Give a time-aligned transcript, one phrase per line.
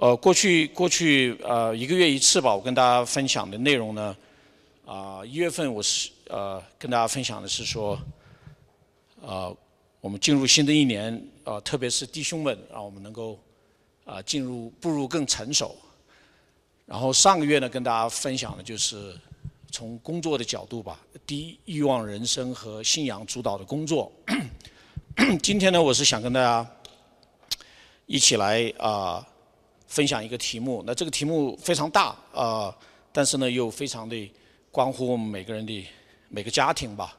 [0.00, 4.16] 呃，过去过去呃一个月一次吧，我跟大家分享的内容呢，
[4.86, 8.00] 啊，一月份我是呃跟大家分享的是说，
[9.20, 9.54] 呃，
[10.00, 13.38] 我们进入新的一年，啊，特别是弟兄们，让我们能够
[14.06, 15.76] 啊进入步入更成熟。
[16.86, 19.14] 然后上个月呢，跟大家分享的就是
[19.70, 24.10] 从工作的角度吧，第一欲望人生和信仰主导的工作。
[25.42, 26.66] 今天呢，我是想跟大家
[28.06, 29.26] 一起来啊。
[29.90, 32.72] 分享一个题目，那这个题目非常大啊，
[33.10, 34.32] 但是呢又非常的
[34.70, 35.84] 关乎我们每个人的
[36.28, 37.18] 每个家庭吧，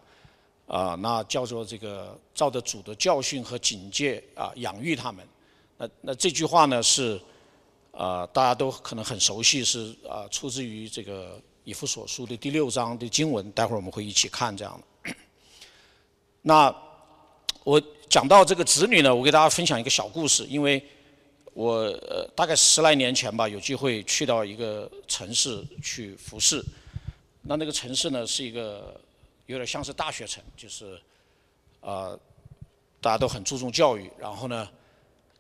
[0.68, 5.28] 啊，那叫做这个照着主的教训和警戒啊养育他们。
[5.78, 7.20] 那那这句话呢是
[7.92, 15.14] 啊大家都可能很熟悉，是啊出自于这个以弗所书的第六章的经文，待会儿我们会一起看这样的。
[16.42, 16.74] 那
[17.66, 20.82] 我讲到这个子女呢，我给大家分享一个小故事，因为。
[21.54, 21.74] 我
[22.08, 26.64] 呃大概十来年前吧，有机会去到一个城市去服侍。
[27.42, 29.00] 那那个城市呢，是一个
[29.48, 30.98] 有点像是大学城，就是
[31.82, 32.18] 啊
[33.02, 34.10] 大家都很注重教育。
[34.18, 34.70] 然后呢，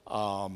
[0.03, 0.52] 啊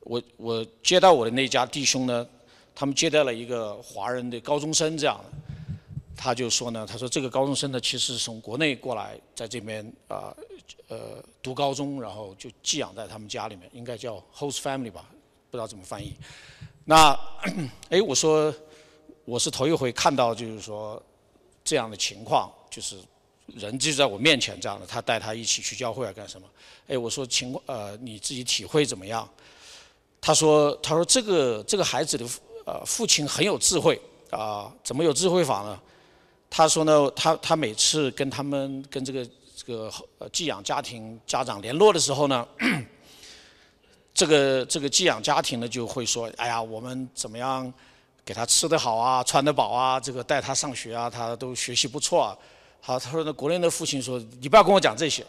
[0.00, 2.26] 我我接待我的那家弟兄呢，
[2.74, 5.18] 他们接待了一个华人的高中生这样。
[6.16, 10.36] 他就说呢，他说这个高中生呢，其实是从国内过来，在这边啊。
[10.36, 10.36] 呃，
[10.88, 15.06] 呃读高中，然后就寄养在他们家里面，应该叫 host family 吧，
[15.50, 16.14] 不知道怎么翻译。
[16.84, 17.18] 那，
[17.88, 18.52] 哎，我说
[19.24, 21.00] 我是头一回看到，就是说
[21.62, 22.96] 这样的情况，就是
[23.46, 26.46] 人就在我面前这样的，他带他一起去教会啊干什么？
[26.88, 29.28] 哎，我说情况呃你自己体会怎么样？
[30.20, 35.80] 他说他说这个这个孩子的父呃父亲很有智慧啊，怎么有智慧法呢？
[36.48, 39.28] 他说呢，他他每次跟他们跟这个。
[39.70, 42.44] 这个寄养家庭家长联络的时候呢，
[44.12, 47.72] 这个这个寄养家庭呢就会说，哎呀，我们怎么样
[48.24, 52.20] 给他吃得好啊，穿得饱啊，这个带他上学啊，他都学习不错。
[52.20, 52.36] 啊。
[52.80, 55.24] 好，他说呢，国内的父亲说，你不要跟我讲这些，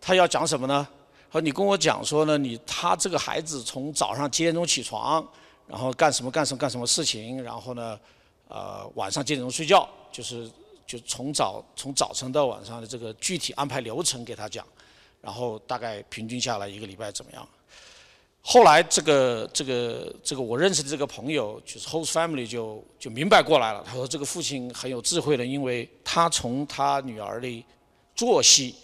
[0.00, 0.88] 他要讲什么呢？
[1.30, 5.24] 说你跟我讲说呢，你他这个孩子从早上几点钟起床，
[5.68, 8.00] 然后干什么干什么干什么事情，然后呢，
[8.48, 10.50] 呃，晚上几点钟睡觉，就是。
[10.90, 14.66] 就从早从早晨到晚上的这个具体安排流程给他讲，
[15.20, 17.48] 然后大概平均下来一个礼拜怎么样？
[18.42, 27.64] 后来这个这个这个我认识的这个朋友就是 host family 就就明白过来了，他说这个父亲很有智慧的，因为他从他女儿的
[28.16, 28.74] 作息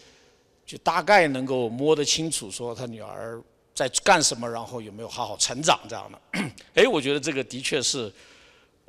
[0.65, 3.43] 就大概能够摸得清楚，说他女儿
[3.75, 6.41] 在干什么，然后有没有好好成长这样的。
[6.81, 8.13] 哎，我觉得这个的确是。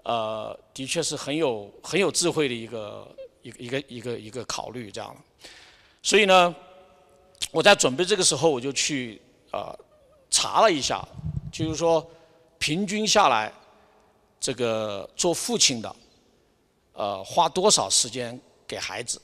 [0.07, 3.05] 呃，的确是很有很有智慧的一个
[3.41, 5.13] 一个一个一个一个考虑这样，
[6.01, 6.55] 所以呢，
[7.51, 9.77] 我在准备这个时候，我就去呃
[10.29, 11.05] 查了一下，
[11.51, 12.09] 就是说
[12.57, 13.51] 平均下来，
[14.39, 15.93] 这个做父亲的，
[16.93, 19.21] 呃，花多少时间给孩子？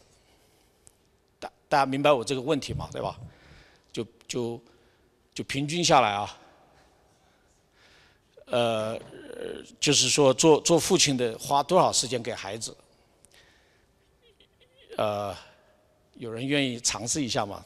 [1.40, 2.90] 大大家明白我这个问题吗？
[2.92, 3.18] 对吧？
[3.94, 4.62] 就就
[5.34, 6.38] 就平均下来啊，
[8.48, 9.00] 呃。
[9.36, 12.76] 呃，就是说做做父亲的花多少时间给孩子？
[14.96, 15.36] 呃，
[16.14, 17.66] 有人愿意尝试一下吗？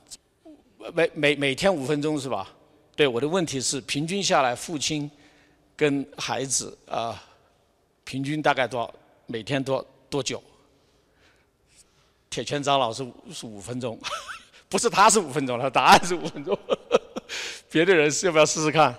[0.94, 2.50] 每每每天五分钟是吧？
[2.96, 5.12] 对，我的问题是平均下来，父亲
[5.76, 7.22] 跟孩子啊，
[8.06, 8.94] 平均大概多少？
[9.26, 10.42] 每天多多久？
[12.30, 14.00] 铁拳张老师是五分钟，
[14.70, 16.58] 不是他是五分钟了，答案是五分钟。
[17.70, 18.96] 别的人是要不要试试看？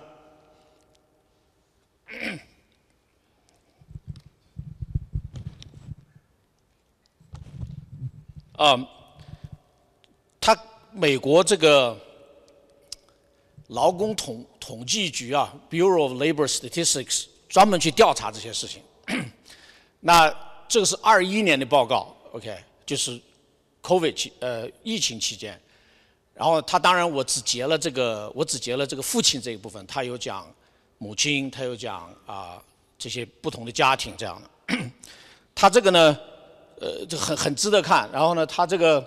[8.59, 8.77] 啊，
[10.41, 10.61] 他
[10.91, 11.97] 美国这个
[13.69, 18.83] 劳工统统计局啊，Bureau of Labor Statistics 专门去调查这些事情。
[20.01, 20.29] 那
[20.67, 23.21] 这个是二一年的报告，OK，就是
[23.81, 25.59] COVID 期呃疫情期间。
[26.35, 30.53] 然后他当然我只截了这个，我只截了这个父亲这一部分，他有讲
[30.99, 32.61] 母亲，他有讲啊
[32.99, 34.77] 这些不同的家庭这样的。
[35.55, 36.19] 他这个呢？
[36.81, 38.09] 呃，就很很值得看。
[38.13, 39.05] 然后呢，它这个，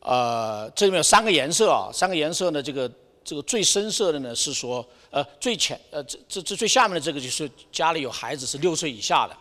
[0.00, 2.90] 呃，这里面有三个颜色啊，三个颜色呢，这个
[3.22, 9.36] 这个最深色的呢是说，呃，最浅，呃，这这这最下面的这个就是家里有孩子是六岁以下的。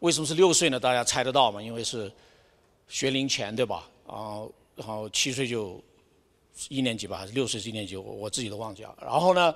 [0.00, 0.80] 为什么是六岁呢？
[0.80, 1.62] 大家猜得到吗？
[1.62, 2.10] 因为是
[2.88, 3.88] 学龄前，对吧？
[4.08, 5.80] 然后然后七岁就
[6.68, 7.96] 一年级吧，还是六岁是一年级？
[7.96, 8.92] 我我自己都忘记了。
[9.00, 9.54] 然后呢，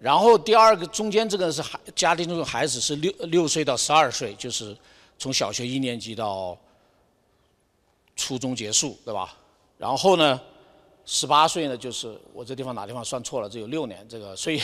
[0.00, 4.76] 然后第二个中间这个是孩家庭中的孩子是六六岁到十二岁，就是。
[5.18, 6.56] 从小学一年级到
[8.16, 9.36] 初中结束，对吧？
[9.76, 10.40] 然后呢，
[11.04, 13.48] 十八岁呢，就是我这地方哪地方算错了？
[13.48, 14.60] 这有六年，这个所以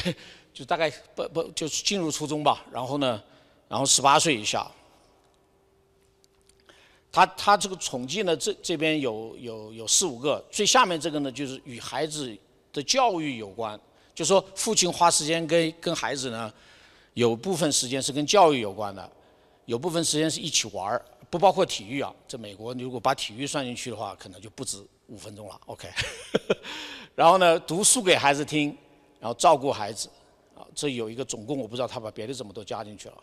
[0.52, 3.22] 就大概不不就是进入初中吧，然后呢，
[3.68, 4.70] 然后十八岁以下。
[7.12, 12.36] 他他这个统计呢，这这边有有有四五个，最下面这个呢就是与孩子
[12.72, 13.78] 的教育有关，
[14.16, 16.52] 就说父亲花时间跟跟孩子呢，
[17.12, 19.08] 有部分时间是跟教育有关的，
[19.66, 22.14] 有部分时间是一起玩儿，不包括体育啊。
[22.28, 25.60] 这美国，如果把体育算进去的话，可能就不止五分钟了。
[25.66, 25.88] OK，
[27.14, 28.76] 然后呢，读书给孩子听，
[29.18, 30.08] 然后照顾孩子，
[30.54, 33.16] 啊，这有一个总共我不知道他把别的怎么都加进去了。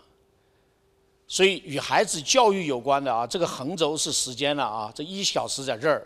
[1.27, 6.05] 所以与孩子教育有关的啊，这个横轴是时间了啊，这一小时在这儿，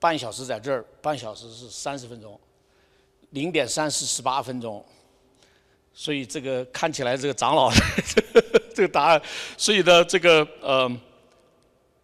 [0.00, 2.38] 半小时在这儿，半小时是三十分钟，
[3.30, 4.84] 零点三是十八分钟，
[5.92, 7.70] 所以这个看起来这个长老
[8.74, 9.22] 这个答案，
[9.56, 10.90] 所以呢这个呃，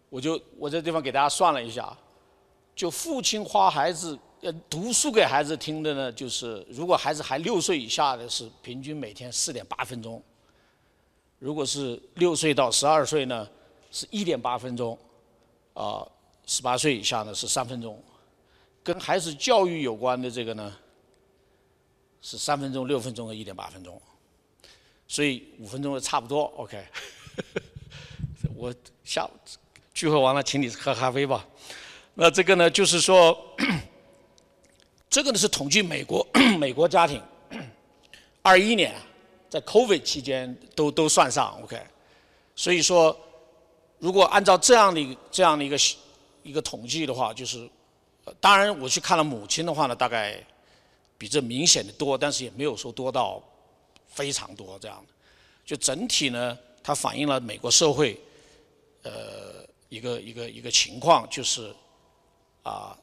[0.09, 1.95] 我就我这地方给大家算了一下，
[2.75, 10.21] 就父亲花孩子呃读书给孩子听的呢，就是如果孩子还六岁以下的是平均每天四点八分钟。
[11.39, 13.47] 如果是六岁到十二岁呢，
[13.91, 14.97] 是一点八分钟，
[15.75, 16.03] 啊，
[16.47, 18.01] 十八岁以下呢是三分钟，
[18.83, 20.75] 跟孩子教育有关的这个呢，
[22.23, 24.01] 是三分钟、六分钟和一点八分钟，
[25.07, 26.83] 所以五分钟的差不多，OK。
[28.55, 28.73] 我
[29.03, 29.31] 下午
[29.93, 31.45] 聚会完了，请你喝咖啡吧。
[32.15, 33.37] 那这个呢，就是说，
[35.09, 36.25] 这个呢是统计美国
[36.59, 37.21] 美国家庭，
[38.41, 38.93] 二一年。
[39.49, 41.81] 在 COVID 期间都都算上，OK，
[42.53, 43.17] 所以说，
[43.97, 45.77] 如果按照这样的这样的一个
[46.43, 47.65] 一个统计的话，就是，
[48.41, 50.37] 当然我去看了母亲的话呢，大概
[51.17, 53.41] 比这明显的多，但是也没有说多到
[54.07, 55.13] 非常多这样的。
[55.65, 58.19] 就整体呢，它反映了美国社会
[59.03, 61.73] 呃一个一个一个情况，就是
[62.63, 62.97] 啊，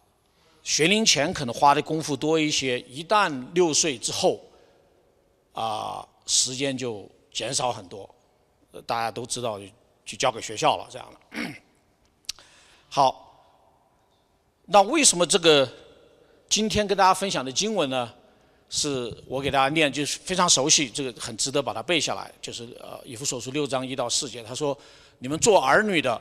[0.62, 4.40] 学龄前可能花的功夫多一些，一旦六岁之后
[5.52, 6.06] 啊。
[6.26, 8.08] 时间就减少很多，
[8.86, 9.66] 大家都知道就
[10.06, 11.38] 就交给学校了这样的。
[12.88, 13.46] 好，
[14.64, 15.70] 那为什么这个
[16.48, 18.10] 今天跟大家分享的经文呢？
[18.76, 22.28] 是我给大家念，就是非常熟悉，这个很值得把它背下来。
[22.42, 24.76] 就是呃，以弗所书六章一到四节，他说
[25.20, 26.20] ：“你们做儿女的，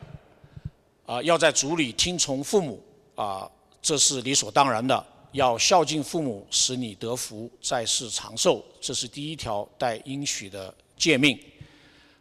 [1.08, 2.80] 啊，要在主里听从父母，
[3.16, 3.50] 啊，
[3.82, 5.04] 这是理所当然的。”
[5.34, 11.36] 要孝敬父母，使你得福，在世长寿，这是第一条带应许的诫命。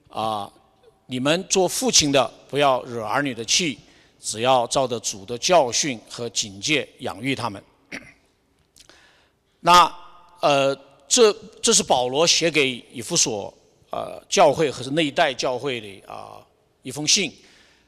[0.08, 0.50] 啊，
[1.04, 3.78] 你们做父亲的不要惹儿女的气，
[4.18, 7.62] 只要照着主的教训和警戒养育他们。
[9.60, 9.94] 那
[10.42, 10.76] 呃，
[11.08, 13.52] 这这是保罗写给以弗所
[13.90, 16.44] 呃教会和那一代教会的啊
[16.82, 17.32] 一封信。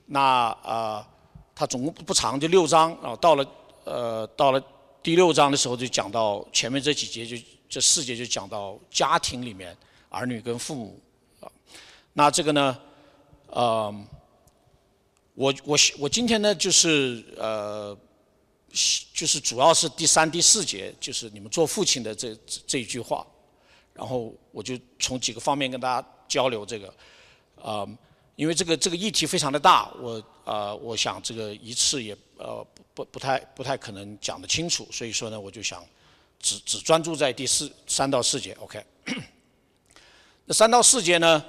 [0.06, 0.21] 那
[0.62, 1.06] 啊，
[1.55, 3.47] 它总共不长，就六章啊，到了
[3.85, 4.62] 呃到了。
[5.03, 7.37] 第六章的时候就讲到前面这几节，就
[7.69, 9.77] 这四节就讲到家庭里面
[10.09, 10.99] 儿女跟父母
[11.41, 11.53] 啊。
[12.15, 12.79] 那这个呢，
[13.49, 13.95] 呃，
[15.35, 17.95] 我我我今天呢就是呃，
[19.12, 22.35] 就是主要是第三、第四节，就是你们做父亲的这
[22.67, 23.26] 这一句话，
[23.93, 26.94] 然后我就从几个方面跟大家交流这个，
[27.62, 27.87] 啊，
[28.37, 32.67] 因为这个这个议题非常的大，我呃我想这个一次也呃。
[32.97, 35.85] 不不太不太可能讲得清楚，所以说呢，我就想
[36.38, 38.81] 只只专注在第四三到四节，OK。
[40.44, 41.45] 那三到四节呢，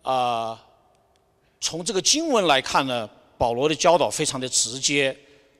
[0.00, 0.58] 啊，
[1.60, 3.06] 从这个经文来看呢，
[3.36, 5.14] 保罗的教导非常的直接。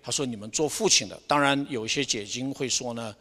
[0.08, 3.14] 他说：“你们做父亲的，当然有一些解经会说呢，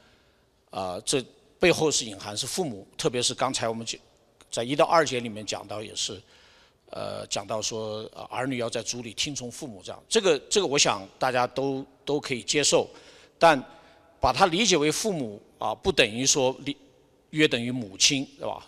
[0.69, 1.21] 啊，这
[1.59, 3.99] 背后是隐含是父母，特别是刚才我们讲
[4.49, 6.17] 在一到二节里面讲到也是。”
[6.89, 12.89] 呃，讲到说儿女要在主里听从父母这样，这个这个我想大家都都可以接受，
[13.37, 13.61] 但
[14.21, 16.57] 把它理解为父母啊，不等于说
[17.31, 18.65] 约等于母亲，对吧？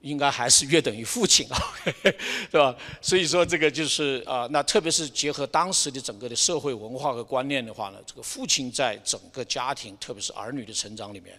[0.00, 1.58] 应该还是约等于父亲啊，
[2.50, 2.74] 是吧？
[3.00, 11.38] 所以说这个就是啊，那特别是结合当时的整个的社会文化和观念的话呢，这个父亲在整个家庭，特别是儿女的成长里面，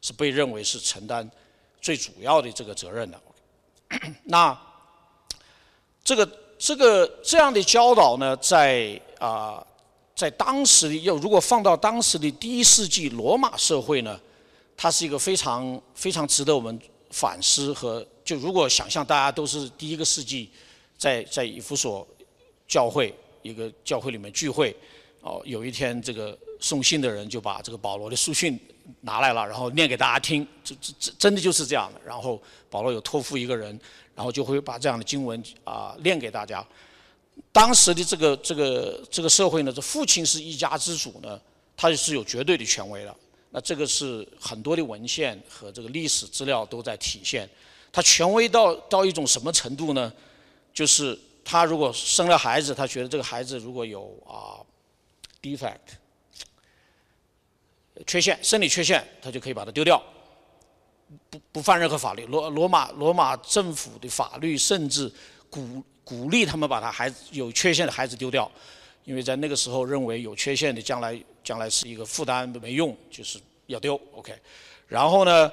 [0.00, 1.30] 是被认为是承担
[1.80, 3.20] 最主要的这个责任的。
[4.24, 4.58] 那。
[6.02, 9.64] 这个这个这样的教导呢，在啊，
[10.16, 14.18] 在当时要如果放到当时的第一世纪罗马社会呢，
[14.78, 20.50] 它是一个非常非常值得我们反思和就如果想象大家都是第一个世纪，
[20.96, 22.06] 在在以弗所
[22.66, 24.74] 教会一个教会里面聚会，
[25.20, 28.58] 哦，有一天这个送信的人就把这个保罗的书信
[29.02, 32.00] 拿来了，然后念给大家听，这这这真的就是这样的。
[32.04, 33.78] 然后保罗有托付一个人。
[34.12, 36.66] 然后就会把这样的经文啊念给大家。
[37.52, 41.40] 当时的这个这个这个社会呢，这父亲是一家之主呢，
[41.74, 43.16] 他是有绝对的权威的。
[43.50, 47.48] 那这个是很多的文献和这个历史资料都在体现。
[47.92, 50.12] 他权威到到一种什么程度呢？
[50.72, 54.62] 就是他如果生了孩子，他觉得这个孩子如果有啊
[55.42, 55.78] defect
[58.06, 60.00] 缺陷、生理缺陷，他就可以把它丢掉，
[61.28, 62.24] 不不犯任何法律。
[62.26, 65.12] 罗罗马罗马政府的法律甚至
[65.50, 68.50] 鼓鼓励他们把他孩子有缺陷的孩子丢掉，
[69.10, 74.00] 因为在那个时候认为有缺陷的将来将来是一个负担没用，就是要丢。
[74.14, 74.32] OK，
[74.86, 75.50] 然后呢，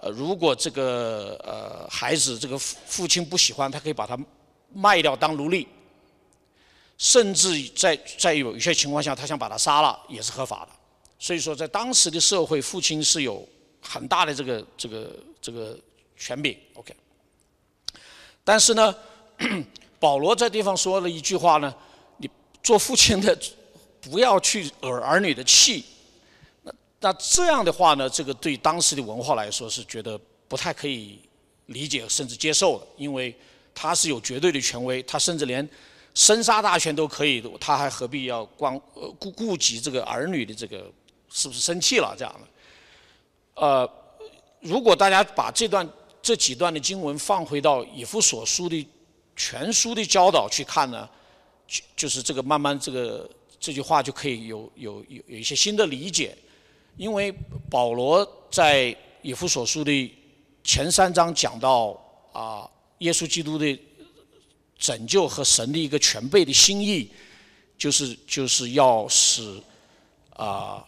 [0.00, 4.18] 呃，如果这个呃孩子这个父父亲不喜欢，他可以把他
[4.74, 5.68] 卖掉当奴隶，
[6.98, 10.72] 甚至在在有一些情况下，他想把他杀了也是合法的。
[11.16, 13.48] 所以说，在当时的社会，父亲是有
[13.80, 15.78] 很大的这个这个这个
[16.16, 16.58] 权柄。
[16.74, 16.92] OK，
[18.42, 18.92] 但是呢，
[20.00, 21.72] 保罗在地方说了一句话呢：
[22.66, 23.38] 做父亲的
[24.00, 25.84] 不要去惹儿女的气。
[26.64, 30.18] 那那这样的话呢，这个对当时的文化来说是觉得
[30.48, 31.20] 不太可以
[31.66, 33.32] 理解甚至接受的，因为
[33.72, 35.68] 他是有绝对的权威，他甚至连。
[36.12, 38.80] 生杀大权都可以，他还何必要光
[39.18, 40.90] 顾顾及这个儿女的这个
[41.28, 42.48] 是不是生气了这样的？
[43.62, 43.90] 呃，
[44.60, 45.86] 如果大家把这段
[46.22, 48.88] 这几段的经文放回到以弗所书的
[49.36, 51.06] 全书的教导去看呢，
[51.66, 56.36] 就就是这个慢慢这个这句话就可以有有有有一些新的理解，
[56.96, 57.32] 因为
[57.70, 60.14] 保罗在以弗所书的
[60.62, 61.98] 前三章讲到
[62.32, 62.68] 啊，
[62.98, 63.78] 耶稣基督的。
[64.78, 67.08] 拯救和神的一个全备的心意，
[67.78, 69.58] 就是就是要使
[70.34, 70.86] 啊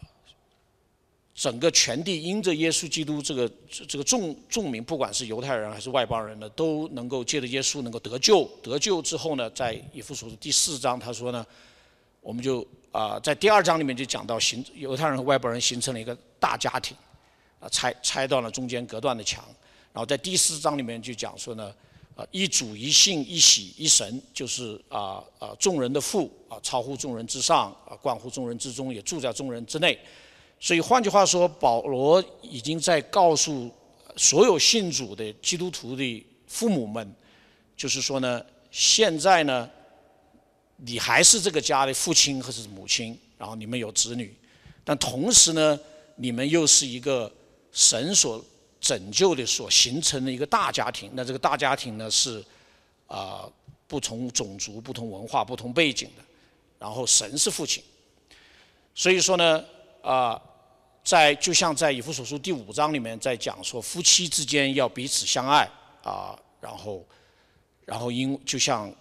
[1.39, 3.49] 整个全地因着耶稣基督这个
[3.87, 8.43] 这个众众民，不管是犹太人还是外邦人呢，都能够借着耶稣能够得救。
[8.61, 11.47] 得救之后呢，在以弗所的第四章，他说呢，
[12.21, 16.97] 我们就啊在第二章里面就讲到形犹太人和外邦人形成了一个大家庭，
[17.61, 19.45] 啊拆拆断了中间隔断的墙。
[19.93, 21.73] 然后在第四章里面就讲说呢。
[22.17, 29.97] 啊，一主一信一喜一神，就是啊啊众人的父啊，超乎众人之上啊，冠乎众人之中，也住在众人之内。
[30.61, 33.71] 所以换句话说，保罗已经在告诉
[34.17, 37.15] 所有信主的基督徒的父母们，
[37.77, 39.69] 就是说呢，现在呢，
[40.77, 44.35] 你还是这个家的父亲或者是母亲，然后你们有子女，
[44.85, 45.79] 但同时呢，
[46.17, 47.33] 你们又是一个
[47.73, 48.45] 神所。
[48.81, 52.41] 拯救的所形成的一个大家庭，那这个大家庭呢是
[53.09, 53.43] 啊
[53.89, 56.23] 不同种族、不同文化、不同背景的，
[56.79, 57.83] 然后神是父亲，
[58.95, 59.65] 所以说呢
[60.01, 60.41] 啊
[61.09, 65.67] 在就像在以弗所书第五章里面在讲说夫妻之间要彼此相爱
[66.03, 67.03] 啊，然后
[67.87, 68.95] 然后因就像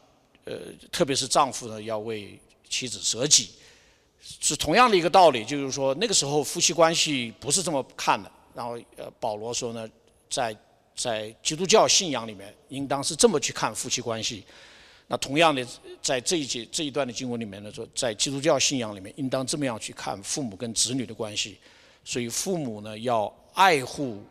[0.45, 0.57] 呃
[0.89, 3.49] 特别是丈夫呢要为妻子舍己，
[4.21, 8.31] 是同样的一个道理，就是说那个时候夫妻关系不是这么看的。
[8.55, 9.85] 然后，呃，保罗说呢，
[10.29, 10.55] 在
[10.95, 14.45] 在基督教信仰里面，应当是这么去看夫妻关系。
[15.07, 15.67] 那同样的，
[16.01, 21.57] 在这一节这一段的经文里面呢，说在基督教信仰里面，应当这么样去看父母跟子女的关系。
[22.07, 24.23] 所以，父母呢要爱护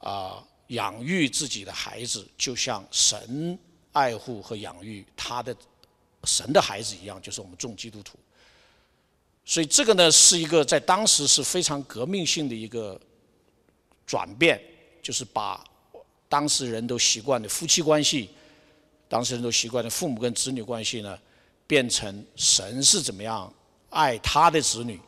[0.00, 3.58] 啊养育自己的孩子，就像神
[3.92, 5.56] 爱护和养育他的
[6.24, 8.18] 神的孩子一样，就是我们众基督徒。
[9.46, 13.00] 所以，这个呢是一个在当时是非常革命性的一个。
[14.06, 14.58] 转变
[15.02, 15.62] 就是把
[16.30, 18.30] 当时人都习惯的夫妻关系，
[19.06, 21.18] 当时人都习惯的父母跟子女关系呢，
[21.66, 23.52] 变成神是怎么样
[23.90, 24.98] 爱他的子女，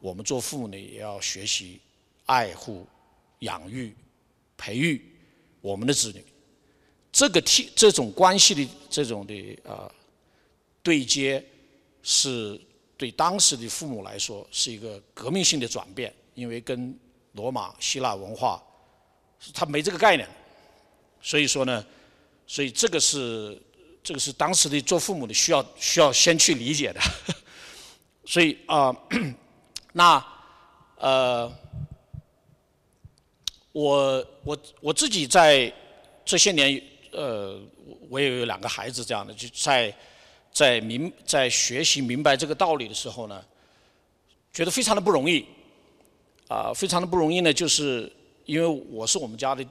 [0.00, 1.80] 我们做父母的也要学习
[2.26, 2.86] 爱护、
[3.40, 3.94] 养育、
[4.56, 5.00] 培育
[5.60, 6.24] 我们的子女。
[7.12, 9.90] 这个替这种关系的这种的啊
[10.82, 11.44] 对接，
[12.02, 12.60] 是
[12.96, 16.98] 对当时的父母来说是一个革命性的转变，因为跟。
[17.34, 18.60] 罗马、希腊文化，
[19.54, 20.28] 他没这个概念，
[21.22, 21.86] 所以说呢，
[22.44, 23.56] 所以这个是
[24.02, 27.00] 这个是当时的做父母的需要需要先去理解的，
[28.26, 28.92] 所以啊，
[29.92, 30.24] 那
[30.96, 31.52] 呃，
[33.72, 35.72] 我我我自己在
[36.24, 36.82] 这些年
[37.12, 37.60] 呃，
[38.08, 39.94] 我也有两个孩子这样的，就在
[40.52, 43.44] 在明在学习明白这个道理的时候呢，
[44.52, 45.46] 觉得非常的不容易。
[46.48, 48.12] 啊，非常的不容易呢，就是
[48.44, 49.64] 因为我是我们家的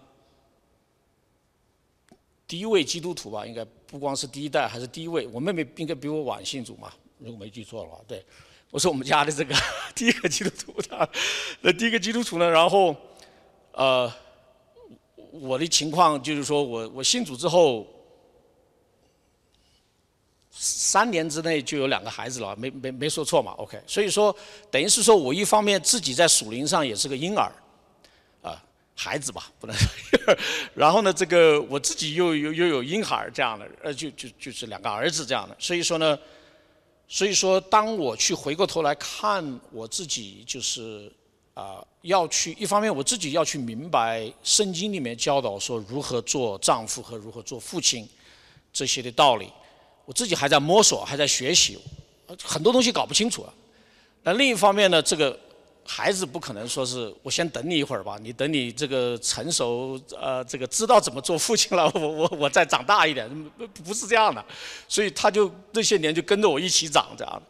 [2.48, 5.28] 第一位基督徒吧，应该不光是第一代，还是第一位。
[5.28, 8.24] 我妹妹应该比我晚信主嘛，如果没记错的话，对，
[8.72, 9.56] 我是我们家的这个
[9.96, 11.10] 第一个基督徒的。
[11.62, 12.96] 那第一个基督徒呢，然后
[13.72, 14.12] 呃，
[15.32, 17.88] 我的情况就是说我我信主之后，
[20.52, 24.36] 三年之内就有两个孩子了，没没没说错嘛？OK，所以说
[24.70, 27.52] 等于是说我一方面自己在属灵上也是个婴儿，
[28.44, 28.62] 啊，
[28.96, 29.76] 孩子吧，不能，
[30.76, 36.20] 然后呢，这个我自己又又又有婴孩这样的，呃，就就就是两个儿子这样的，所以说呢，
[37.12, 41.12] 所以说当我去回过头来看我自己，就是
[41.56, 48.08] 啊，要去一方面我自己要去明白圣经里面教导说如何做丈夫和如何做父亲
[48.72, 49.50] 这些的道理。
[50.06, 51.78] 我自己还在摸索，还在学习，
[52.44, 53.52] 很多东西搞不清楚啊。
[54.22, 55.38] 那另一方面呢，这个
[55.92, 63.28] 孩子不可能说是我先等你一会儿吧，你等你这个成熟，呃，这个知道怎么做父亲了，我我我再长大一点，
[63.58, 64.46] 不不是这样的。
[64.88, 67.42] 所以他就那些年就跟着我一起长这样的。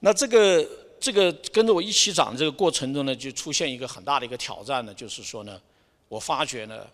[0.00, 0.68] 那这个
[0.98, 5.60] 这个跟着我一起长这个过程中呢，就出现一个很大的一个挑战呢，就是说呢，
[6.08, 6.84] 我发觉呢。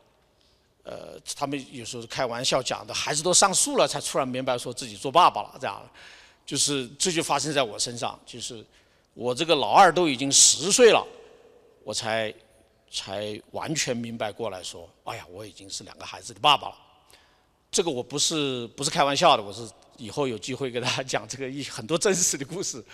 [0.86, 5.80] 呃，他们有时候开玩笑讲的，孩子都上树了，才突然明白说自己做爸爸了，这样，
[6.44, 8.62] 就是这就发生在我身上，就是
[9.14, 11.06] 我这个老二都已经十岁了，
[11.82, 12.34] 我才
[12.90, 16.76] 才完全明白过来说，哎呀，我已经是两个孩子的爸爸了。
[17.70, 22.84] 这个我不是不是开玩笑的，我是以后有机会给大家讲这个一很多真实的故事。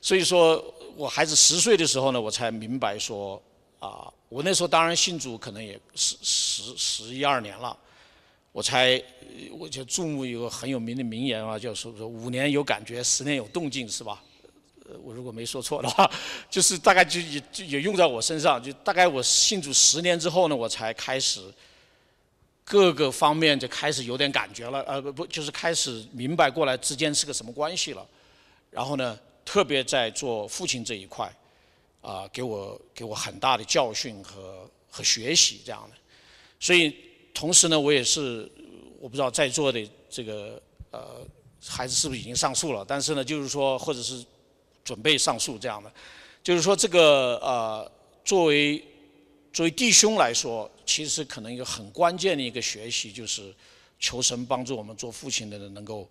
[0.00, 0.62] 所以说
[0.94, 3.40] 我孩子十岁的时候呢，我才明白说
[3.78, 4.12] 啊。
[4.28, 7.76] 我那时候当然信主，可能也十十十一二年了，
[8.50, 9.00] 我才
[9.52, 14.20] 我就注目一个很有名的名言啊，叫说说五年有感觉，十年有动静，是吧？
[14.88, 16.10] 呃，我如果没说错的话，
[16.50, 21.40] 就是大概就也也用在我身上，就大概我信主十年之后呢，我才开始
[22.64, 28.06] 各个方面就开始有点感觉了，呃不不，就是开始明白过来之间是个什么关系了，
[28.70, 31.30] 然后呢，特别在做父亲这一块。
[32.02, 35.96] 啊，给我给我很大的教训和和学习这样的，
[36.60, 36.94] 所以
[37.34, 38.48] 同时呢，我也是
[39.00, 40.62] 我不知道在座的这个
[40.92, 41.26] 呃
[41.66, 44.24] 孩子是不是已经上诉了，但是呢，就是说或者是
[44.86, 45.92] 准备上诉这样的，
[46.42, 47.90] 就是说这个呃
[48.24, 48.82] 作为
[49.52, 53.52] 作为弟兄来说，其实可能一个很关键的一个学习就是
[53.98, 56.08] 求神帮助我们做父亲的人能够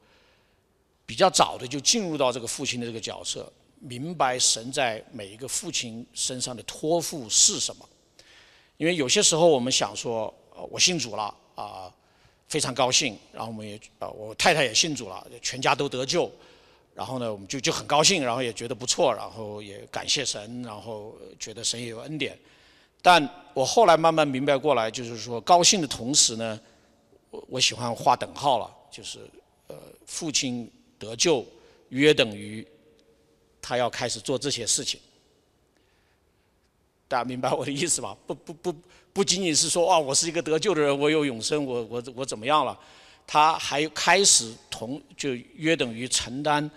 [1.06, 3.52] 比较早的就进入到这个父亲的这个角色。
[3.80, 7.88] 明白神在每一个父亲身上的托付是什么，
[8.78, 11.94] 因为有些时候我们想说，呃，我信主了啊，
[12.48, 16.32] 非常高兴，然后我们也呃，我太太也信主了，全家都得救，
[16.96, 22.36] 然后呢，我们就就很高兴，然后也觉得不错，然后也感谢神，然后觉得神也有恩典。
[23.02, 26.60] 但我后来慢慢明白过来，就是说高兴的同时呢，
[27.30, 29.20] 我我喜欢画等号了，就是
[29.68, 29.76] 呃，
[30.08, 31.46] 父亲得救
[31.90, 32.66] 约等于。
[33.68, 35.00] 他要开始做这些事情，
[37.08, 38.16] 大家明白我的意思吧？
[38.28, 38.76] 不不不，
[39.12, 42.80] 不仅仅是说啊，我是一个得救的人，我有永生，我我我怎么样了？
[43.26, 46.70] 他还开始同就约等于承担，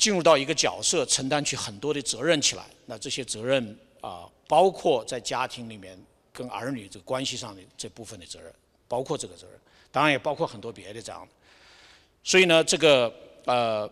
[0.00, 2.64] 进入到一个角色，承担起很多的责任起来。
[2.86, 5.96] 那这些责任啊，包括在家庭里面
[6.32, 8.52] 跟儿女这个关系上的这部分的责任，
[8.88, 9.60] 包括这个责任，
[9.92, 11.28] 当然也包括很多别的这样的。
[12.24, 13.12] 所以呢，这个
[13.44, 13.90] 呃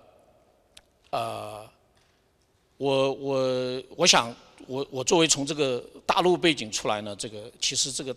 [1.11, 1.71] 呃。
[2.81, 4.33] 我我我想，
[4.68, 8.16] 我我作为从这个大陆背景出来呢，这个其实这个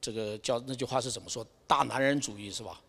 [0.00, 1.46] 这个叫那句话是怎么说？
[1.66, 2.80] 大男人主义是吧？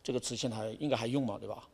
[0.00, 1.64] 这个词现在还应该还用嘛，对吧？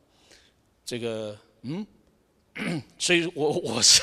[0.83, 4.01] 这个嗯， 所以我我是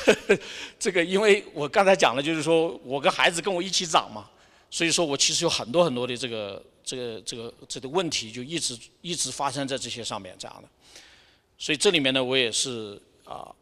[0.77, 4.29] 这个，因为我刚才讲了就是说我跟孩子跟我一起长嘛，
[4.69, 10.67] 所以说我其实有很多很多的这个这个这个这个问题，就一直一直发生在这些上面这样的。
[11.57, 13.53] 所以这里面呢，我也是啊。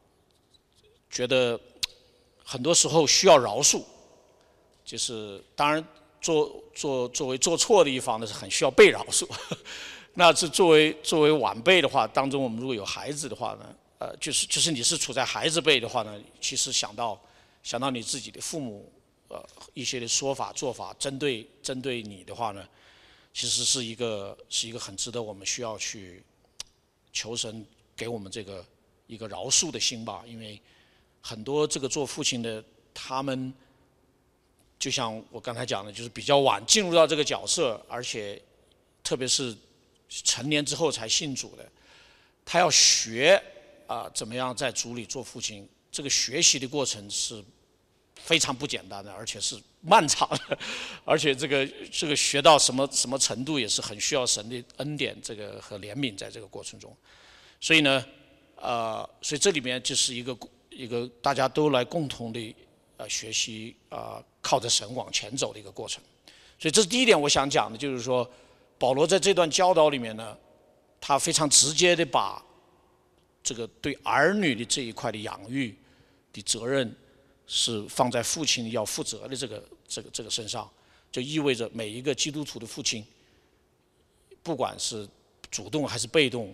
[1.14, 1.60] 觉得
[2.42, 3.84] 很多时候需要饶恕，
[4.86, 5.86] 就是当然
[6.22, 9.28] 做做作为做错的一方呢是很需要被饶恕。
[10.16, 17.22] 那是作为作为晚辈的话，当中我们如果有孩子的话呢，呃，就是就是你是处在孩子辈的话呢，其实想到
[17.62, 18.92] 想到你自己的父母
[19.28, 19.40] 呃
[19.76, 22.68] 一些的说法做法，针对针对你的话呢，
[23.32, 26.24] 其实是一个是一个很值得我们需要去
[27.14, 27.64] 求神
[27.96, 28.66] 给我们这个
[29.06, 30.60] 一个饶恕的心吧，因为。
[31.24, 32.64] 很多这个做父亲的，
[32.96, 33.54] 他们
[34.80, 38.42] 就像我刚才讲的，就是比较晚进入到这个角色，而且
[39.04, 39.56] 特别是
[40.10, 41.72] 成年之后才信主的，
[42.44, 43.40] 他要学
[43.92, 47.44] 啊怎么样在组里做父亲，这个学习的过程是
[48.16, 50.58] 非常不简单的，而且是漫长的，
[51.04, 56.96] 而且这个这个学到什么什么程度，也是很需要神的恩典这个和怜悯在这个过程中，
[57.60, 58.06] 所以呢，
[58.56, 60.38] 呃，所以这里面就是一个。
[60.74, 62.56] 一个大家都来共同的
[62.96, 66.02] 呃学习啊，靠着神往前走的一个过程。
[66.58, 68.28] 所以这是第一点，我想讲的，就是说
[68.80, 70.36] 保罗在这段教导里面呢，
[71.02, 72.42] 他非常直接的把
[73.44, 75.76] 这个对儿女的这一块的养育
[76.32, 76.96] 的责任
[77.48, 80.70] 是放在父亲要负责的这个这个这个身上，
[81.12, 83.06] 就意味着每一个基督徒的父亲，
[84.44, 85.08] 不管是
[85.50, 86.54] 主动还是被动，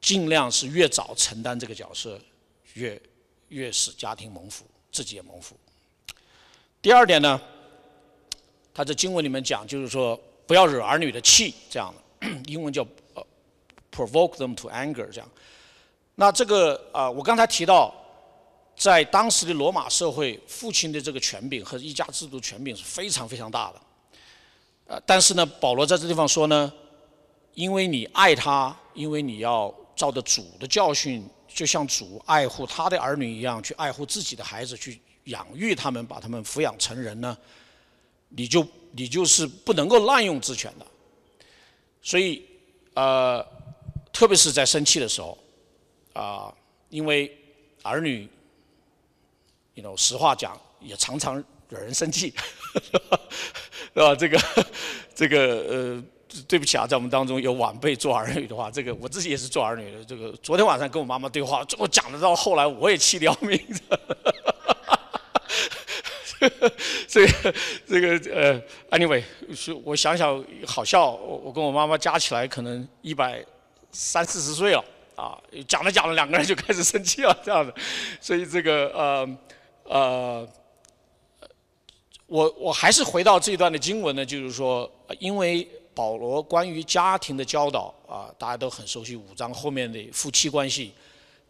[0.00, 2.18] 尽量是越早承担这个角色，
[2.74, 3.00] 越
[3.48, 5.56] 越使家庭蒙福，自己也蒙福。
[6.80, 7.40] 第二点呢，
[8.72, 12.86] 他在经文里面讲，就是说不要惹儿女的气，这样的，英文叫
[13.98, 15.28] provoke them to anger，这样。
[16.14, 17.92] 那这个啊，我刚才提到，
[18.76, 23.80] 在当时的罗马社会，父亲的这个权柄和一家制度权柄是非常非常大的。
[24.86, 26.72] 呃，但是呢，保罗在这地方说呢，
[27.54, 37.36] 因为你爱他，因为你要照着主的教训，就像主爱护他的儿女一样，去爱护自己的孩子，去养育他们，把他们抚养成人呢，
[38.28, 40.86] 你就你就是不能够滥用职权的。
[42.00, 42.42] 所以，
[42.94, 43.44] 呃，
[44.18, 45.38] 特别是在生气的时候。
[46.12, 46.52] 啊，
[46.88, 47.30] 因为
[47.84, 48.28] 儿女
[49.74, 51.36] ，you know，实话讲也常常
[51.68, 52.34] 惹人生气，
[53.94, 54.16] 是吧？
[54.16, 54.66] 这个，
[55.14, 56.02] 这个，呃，
[56.48, 60.04] 对不起啊，在我们当中有晚辈做儿女的话，这个我自己也是做儿女的。
[60.04, 63.60] 这个昨天晚上跟我妈妈对话，我讲的到后来我也气得要命。
[67.06, 67.54] 这个，
[67.86, 68.60] 这个，呃
[68.98, 69.22] ，anyway，
[69.54, 73.44] 是我想想好笑，我我跟我妈妈加起来可能一百
[73.92, 74.84] 三四十岁了。
[75.18, 77.74] 啊，讲着讲着，两个人就开始生气了，这样的，
[78.20, 79.38] 所以这个呃
[79.82, 80.48] 呃，
[82.28, 90.92] 我我还是回到这一段的经文呢，就是说，因为保罗关于家庭的教导啊，大家都很熟悉五章后面的夫妻关系，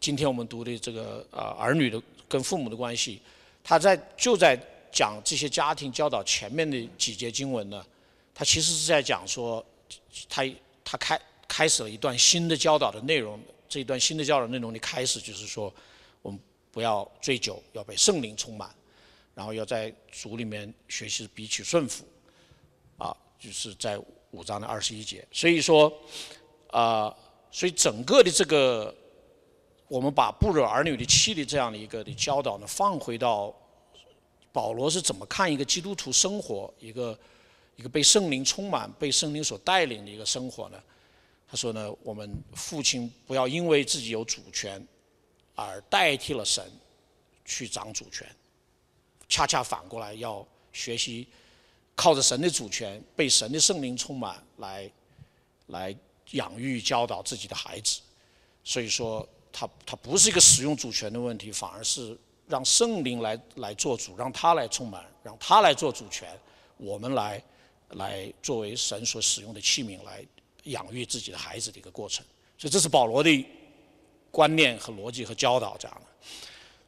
[0.00, 3.20] 今天我们读的这个呃儿女的跟父母的关系，
[3.62, 4.58] 他在就在
[4.90, 7.84] 讲这些家庭教导前面的几节经文呢，
[8.34, 9.62] 他其实是在讲说，
[10.26, 10.42] 他
[10.82, 13.40] 他开开始了一段新的教导的内容。
[13.68, 15.70] 这一段新的教导内容的开始，就是说，
[16.22, 18.74] 我们不要醉酒，要被圣灵充满，
[19.34, 22.04] 然后要在主里面学习彼此顺服，
[22.96, 23.98] 啊，就是在
[24.30, 25.26] 五章的二十一节。
[25.30, 25.92] 所以说，
[26.68, 27.14] 啊，
[27.50, 28.94] 所以整个的这个，
[29.86, 33.54] 我们把不惹儿女的气的这样的一个的教导呢，放回到
[34.50, 37.18] 保罗是怎么看一个基督徒生活，一个
[37.76, 40.82] 一个被圣灵充满、被圣灵所带领的一个生活呢？
[41.50, 44.86] 他说呢，我们父亲不要因为自己有主权，
[45.54, 46.70] 而代替了神
[47.44, 48.28] 去掌主权，
[49.30, 51.26] 恰恰反过来要学习
[51.94, 54.90] 靠着神的主权，被神的圣灵充满，来
[55.68, 55.96] 来
[56.32, 58.00] 养育教导自己的孩子。
[58.62, 62.14] 所以说，他他不是一个使用主权的问题，反而是
[62.46, 66.28] 让圣灵来来做主，让他来充满，让他来做主权，
[66.76, 67.42] 我们来
[67.92, 70.22] 来作为神所使用的器皿来。
[70.68, 72.24] 养育自己的孩子的一个过程，
[72.56, 73.46] 所以这是保罗的
[74.30, 76.06] 观念和逻辑和教导这样的。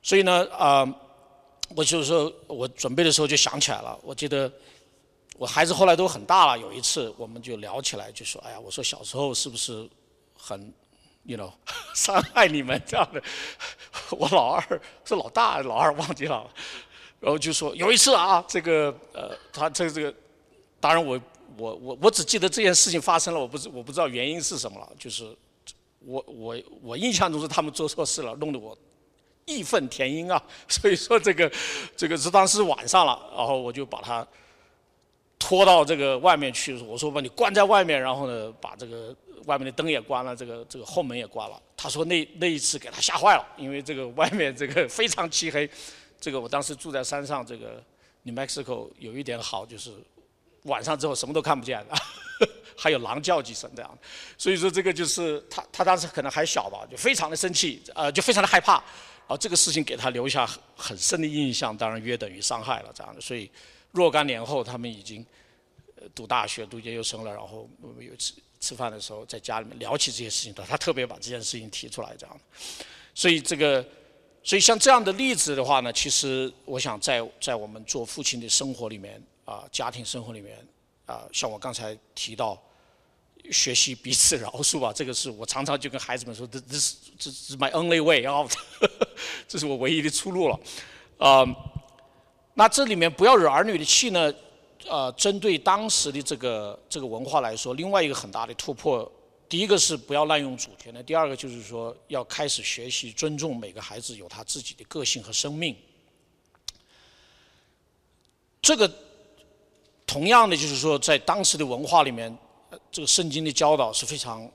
[0.03, 0.87] 所以呢，啊，
[1.77, 3.99] 我就是说我准备的时候就想起来了。
[4.03, 4.51] 我记得
[5.37, 9.89] 我孩子后来都很大了，有一次我们就聊起来，就说：“哎呀，我说小时候是不是
[10.37, 10.73] 很
[11.25, 11.53] ，you know，
[11.95, 13.23] 伤害你们这样的？”
[14.11, 16.49] 我老二是老大，老二忘记了。
[17.21, 20.15] 然后就说有一次啊，这个呃，他这个这个，
[20.81, 21.21] 当然我。
[21.57, 24.89] 我我我只记得这件事情发生了，我不知我不知道原因是什么了。
[24.97, 25.37] 就是
[25.99, 28.75] 我我我印象中是他们做错事了，弄得我
[29.45, 30.43] 义愤填膺啊。
[30.69, 31.51] 所以说这个
[31.95, 34.27] 这个是当时晚上了，然后我就把他
[35.39, 39.15] 拖到这个外面去，我说把你关在外面，然后呢把这个
[39.45, 41.61] 外面的灯也关了，这个这个后门也关了。
[41.77, 45.69] 他说那那一次给他吓坏了，因为这个外面这个 非常漆黑。
[46.19, 47.83] 这个我当时住在山上，这个
[48.23, 49.93] New Mexico 有一点好就是。
[50.65, 51.97] 晚上之后什么都看不见了，
[52.77, 53.99] 还有狼叫几声这样，
[54.37, 63.51] 所以说这个就是他他当时可能还小吧，就非常的生气，呃，就非常的害怕，然后这个事情给他留下很很深的印象，当然约等于伤害了这样的，所以
[63.93, 65.25] 若干年后他们已经
[66.15, 67.69] 读大学读研究生了，然后
[67.99, 73.83] 有一次吃饭的时候在家里面聊起这些事情，他他特别把这件事情提出来这样的，所以这个
[74.43, 79.23] 所以像这样的例子的话呢，其实我想在在我们做父亲的生活里面。
[79.45, 80.57] 啊，家庭生活里面，
[81.07, 82.57] 啊，像我刚才提到，
[83.51, 88.53] 学习彼此饶恕吧，这个是我常常就跟孩子们说，this this this is my only way out，
[89.49, 90.61] 这是我唯一的出路了。
[91.19, 91.45] 啊，
[92.55, 94.33] 那这里面不要惹儿女的气呢，
[94.87, 99.11] 呃，针对当时的这个这个文化来说，另外一个很大的突破，
[99.49, 105.75] 第一个是不要滥用主权的，第二个就是说要开始学习尊重每个孩子有他自己的个性和生命，
[108.63, 109.10] 这个。
[110.11, 112.37] 同样的，就是说，在当时的文化里面，
[112.91, 114.51] 这个圣经的教导是非常、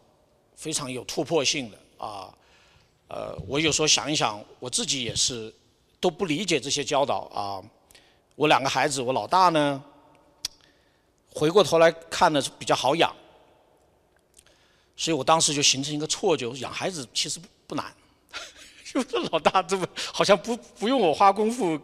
[0.54, 2.28] 非常有突破性的啊。
[3.08, 5.54] 呃，我有时候想一想，我自己也是
[6.02, 7.64] 都不理解这些教导啊。
[8.36, 9.82] 我两个孩子，我老大呢，
[11.34, 13.16] 回过头来看呢是比较好养，
[14.98, 17.96] 所以我当时就形成一个错觉，养孩子其实不难，
[18.94, 21.80] 就是老大这么好像不不用我花功夫，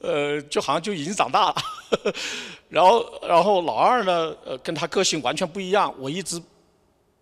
[0.00, 1.56] 呃，就好像就已经长大了。
[2.68, 6.42] 然后然后老二呢，呃，跟他个性完全不一样，我一直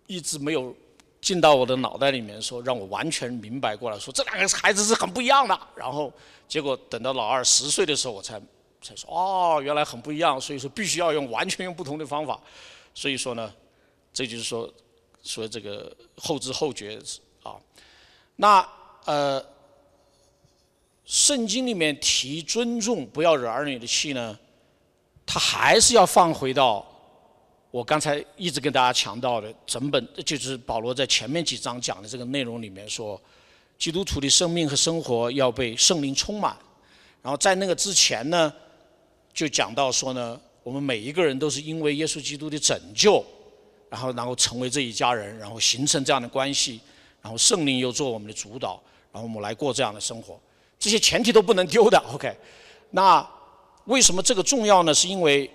[0.05, 0.75] 一直没有
[1.21, 5.59] 进到我的脑袋里面，说让我完全明白过来，说这两个孩子是很不一样的。
[5.75, 6.11] 然后
[6.47, 8.41] 结果等到老二十岁的时候，我才。
[8.79, 12.39] 才说哦，原来很不一样，所以说必须要用完全用不同的方法，
[12.93, 13.51] 所以说呢，
[14.13, 14.71] 这就是说
[15.23, 16.97] 说这个后知后觉
[17.41, 17.55] 啊。
[18.35, 18.65] 那
[19.05, 19.43] 呃，
[21.07, 24.37] 圣经里面提尊重，不要惹儿女的气呢，
[25.25, 26.85] 他还是要放回到
[27.71, 33.19] 我刚才一直跟大家强调的整本，就是保罗在前面几章讲的这个内容里面说，
[33.79, 36.55] 基督徒的生命和生活要被圣灵充满，
[37.23, 38.53] 然后在那个之前呢。
[39.33, 43.23] 就讲到说呢，我们每一个人都是因为耶稣基督的拯救，
[43.87, 46.81] 然后然后成为这一家人，然后形成这样的关系，
[47.21, 50.39] 然后圣灵又做我们的主导，然后我们来过这样的生活，
[50.79, 51.97] 这些前提都不能丢的。
[52.13, 52.35] OK，
[52.91, 53.27] 那
[53.85, 54.93] 为什么这个重要呢？
[54.93, 55.49] 是因为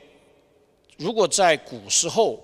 [0.96, 2.42] 如果在古时候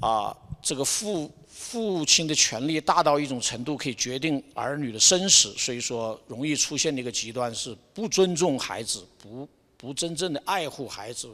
[0.00, 9.48] 啊，这个父父亲的权力大到一种程度，可以决定儿女的生死，所以说容易出现的一个极端是不尊重孩子，不。
[9.76, 11.28] 不真正的爱护孩子，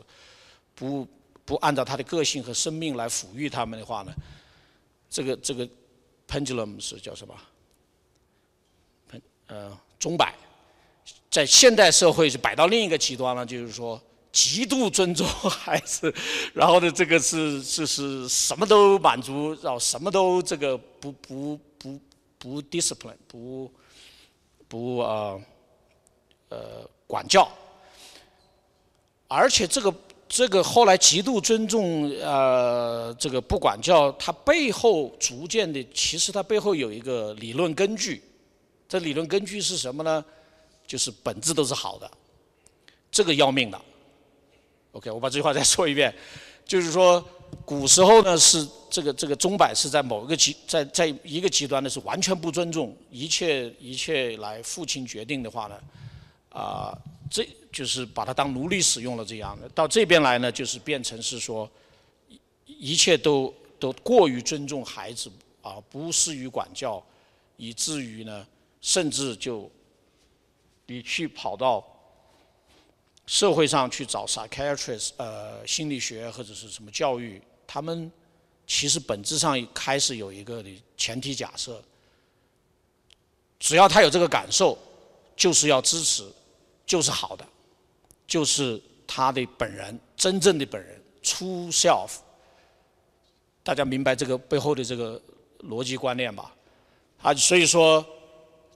[0.75, 1.07] 不
[1.44, 4.12] 不按照他的个性和生命来抚育他们的话呢，
[5.09, 5.68] 这个这个
[6.27, 7.35] pendulum 是叫什么？
[9.46, 10.35] 呃，钟摆，
[11.31, 14.01] 在现代社会是摆到另一个极端了，就是说
[14.33, 16.12] 极度尊重孩子，
[16.53, 22.01] 然后呢，这个是是是什么都满足，然后什么都这个不不不
[22.37, 23.71] 不 discipline，不
[24.66, 25.40] 不呃
[26.49, 27.49] 呃管教。
[29.29, 29.95] 而且这个
[30.29, 38.21] 这个后来极度尊重呃这个不管教，它背后逐渐的，其实它背后有一个理论根据。
[38.88, 40.25] 这理论根据是什么呢？
[40.90, 42.11] 就是本质都是好的，
[43.12, 43.81] 这个要命的。
[44.90, 46.12] OK，我把这句话再说一遍，
[46.64, 47.24] 就是说
[47.64, 55.81] 古时候呢是这个这个钟摆是在某一个极在在一个极端呢是完全不尊重一切一切来父亲决定的话呢
[56.48, 56.98] 啊。
[57.31, 61.70] 这就是把它当奴隶使用了，这样的到这边来呢，就是变成是说，
[62.66, 65.31] 一切都都过于尊重孩子
[65.62, 67.00] 啊，不适于管教，
[67.57, 68.44] 以至于呢，
[68.81, 69.70] 甚至就
[70.90, 71.87] 你去跑到
[73.24, 78.11] 社会上去找 psychiatrist 呃心理学或者是什么教育，他们
[78.66, 81.81] 其实本质上开始有一个的前提假设，
[83.61, 84.76] 只要他有这个感受，
[85.37, 86.29] 就是要支持。
[86.85, 87.46] 就是好的，
[88.26, 92.16] 就是他的本人，真正的本人，true self。
[93.62, 95.22] 大家明白这个背后的这个
[95.61, 96.53] 逻辑观念吧？
[97.22, 98.05] 啊，所以说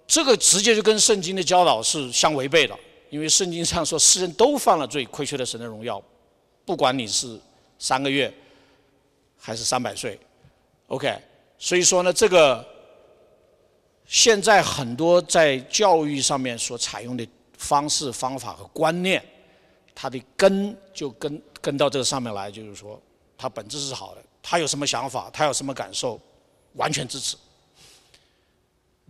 [0.07, 2.79] 这个直接就跟圣经的教导是相违背的，
[3.11, 6.03] 因为圣经上说世人都犯了罪，亏缺了神的荣耀，
[6.65, 7.41] 不管你是
[7.79, 8.33] 三个月
[9.37, 10.19] 还是三百岁
[10.89, 11.17] ，OK。
[11.59, 12.67] 所以说呢，这个
[14.07, 17.27] 现在很多在教育上面所采用的。
[17.57, 19.25] 方式、方法和观念，
[19.95, 23.01] 它的根就跟跟到这个上面来，就是说，
[23.39, 24.21] 它本质是好的。
[24.43, 26.21] 他有什么想法，他有什么感受，
[26.75, 27.37] 完全支持。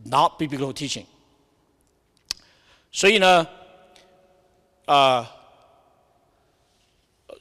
[0.02, 1.07] Not biblical teaching。
[2.90, 3.46] 所以呢，
[4.85, 5.30] 啊，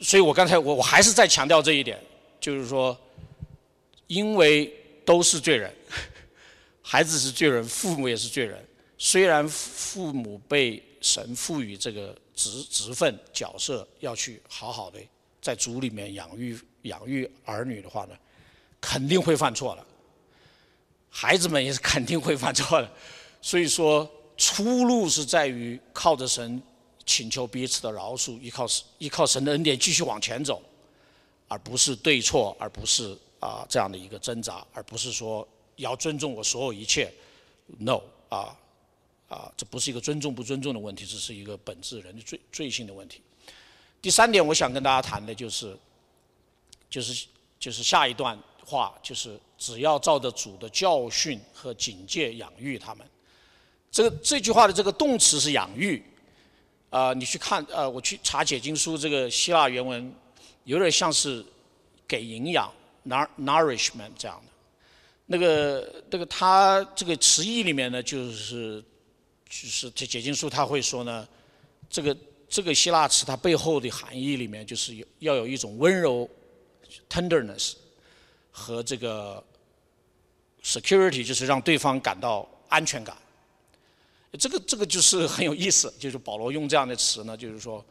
[0.02, 2.00] 所以我刚才我我还是在强调这一点，
[2.40, 2.98] 就是说，
[4.08, 4.74] 因为
[5.06, 5.74] 都是罪人，
[6.82, 8.66] 孩子是罪人，父母也是罪人。
[8.98, 15.00] 虽然父母被神赋予这个职职分角色，要去好好的
[15.42, 18.16] 在主里面养育养育儿女的话呢，
[18.80, 19.86] 肯定会犯错的。
[21.16, 22.92] 孩子们也是肯定会犯错的。
[23.40, 26.60] 所以说，出路是在于靠着神，
[27.06, 28.66] 请求彼此的饶恕，依靠
[28.98, 30.60] 依靠神的恩典继续往前走，
[31.48, 37.14] 而不是对错，而不是啊这样的一个挣扎，而不是说要尊重我所有一切
[37.78, 38.58] ，no 啊。
[39.30, 43.20] 啊，这不是一个尊重不尊重的问题，这是一个本质人的罪罪性的问题。
[44.00, 45.76] 第三点，我想跟大家谈的就是，
[46.88, 47.26] 就是
[47.60, 53.08] 就是下一段话，就是只要照着主的教训和警戒养育他们。
[53.90, 56.04] 这个这句话的这个动词是养育，
[56.90, 60.14] 啊，你去看，呃，我去查解经书，这个希腊原文
[60.66, 61.46] 有点像是
[62.06, 62.70] 给营养
[63.08, 64.52] ，nourishment 这样的。
[65.28, 68.84] 那个那个他这个词义里面呢，就是
[69.48, 71.26] 就是这解经书他会说呢，
[71.90, 72.18] 这个
[72.50, 76.30] 这个希腊词它背后的含义里面就是有要有一种温柔
[77.10, 77.76] tenderness
[78.52, 79.42] 和这个
[80.64, 83.16] security，就是让对方感到安全感。
[84.40, 87.86] 这个这个就是很有意思，就是保罗用这样的词呢，就是说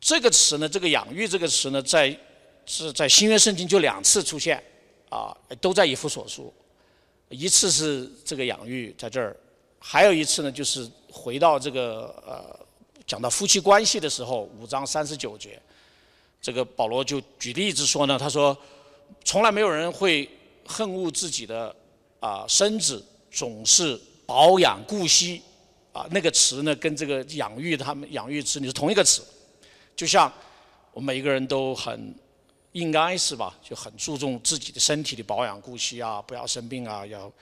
[0.00, 2.16] 这个词呢，这个养育这个词呢，在
[2.66, 4.62] 是在新约圣经就两次出现，
[5.08, 6.54] 啊，都在以弗所书，
[7.30, 9.36] 一次是这个养育在这儿，
[9.80, 12.56] 还有一次呢，就是回到这个呃
[13.04, 15.60] 讲到夫妻关系的时候，五章三十九节，
[16.40, 18.56] 这个保罗就举例子说呢，他说
[19.24, 20.30] 从来没有人会
[20.70, 21.74] 恨恶自己的
[22.20, 24.00] 啊身子，总是。
[24.30, 25.42] 保养顾惜，
[25.92, 29.24] 啊，那个词呢，跟这个养育他们养育子女是同一个词，
[29.96, 30.32] 就像
[30.92, 32.14] 我们每一个人都很
[32.70, 37.32] 应该是吧，就很注重自己的身体的保养顾惜啊，不要生病啊，要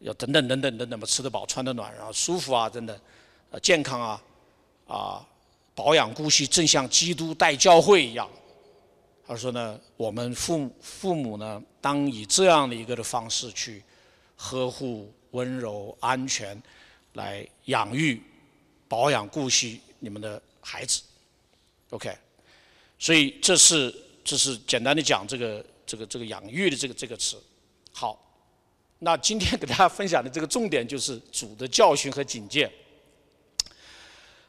[0.00, 3.00] 要等等等等等等吧，吃得饱穿得暖，然后舒服啊等等，
[3.52, 4.22] 呃健康啊
[4.88, 5.24] 啊
[5.76, 8.28] 保养顾惜，正像基督带教会一样。
[9.26, 13.82] 他说呢，我们父父母呢，当以这样的一个的方式去
[14.36, 15.12] 呵护。
[15.32, 16.58] 温柔、安全，
[17.12, 18.22] 来养育、
[18.88, 21.02] 保养、顾惜你们的孩子
[21.90, 22.16] ，OK。
[22.98, 27.36] 所以这是这是简单的讲这个这个这个养育的这个这个词。
[27.92, 28.18] 好，
[29.00, 32.72] 那今天给大家分享的这个重点就是主的教训和警戒。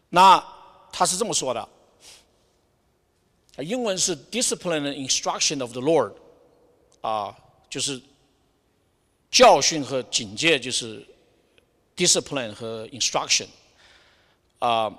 [0.07, 0.41] 那
[0.93, 1.69] 他是这么说的，
[3.63, 6.13] 英文是 discipline and instruction of the Lord，
[7.01, 7.35] 啊，
[7.69, 8.01] 就是。
[9.29, 11.05] 教训和警戒就是
[11.97, 13.45] discipline 和 instruction，
[14.57, 14.89] 啊，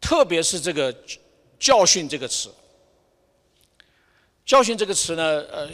[0.00, 0.96] 特别是这个
[1.58, 2.48] 教训这个词，
[4.46, 5.68] 教训这个词呢，呃，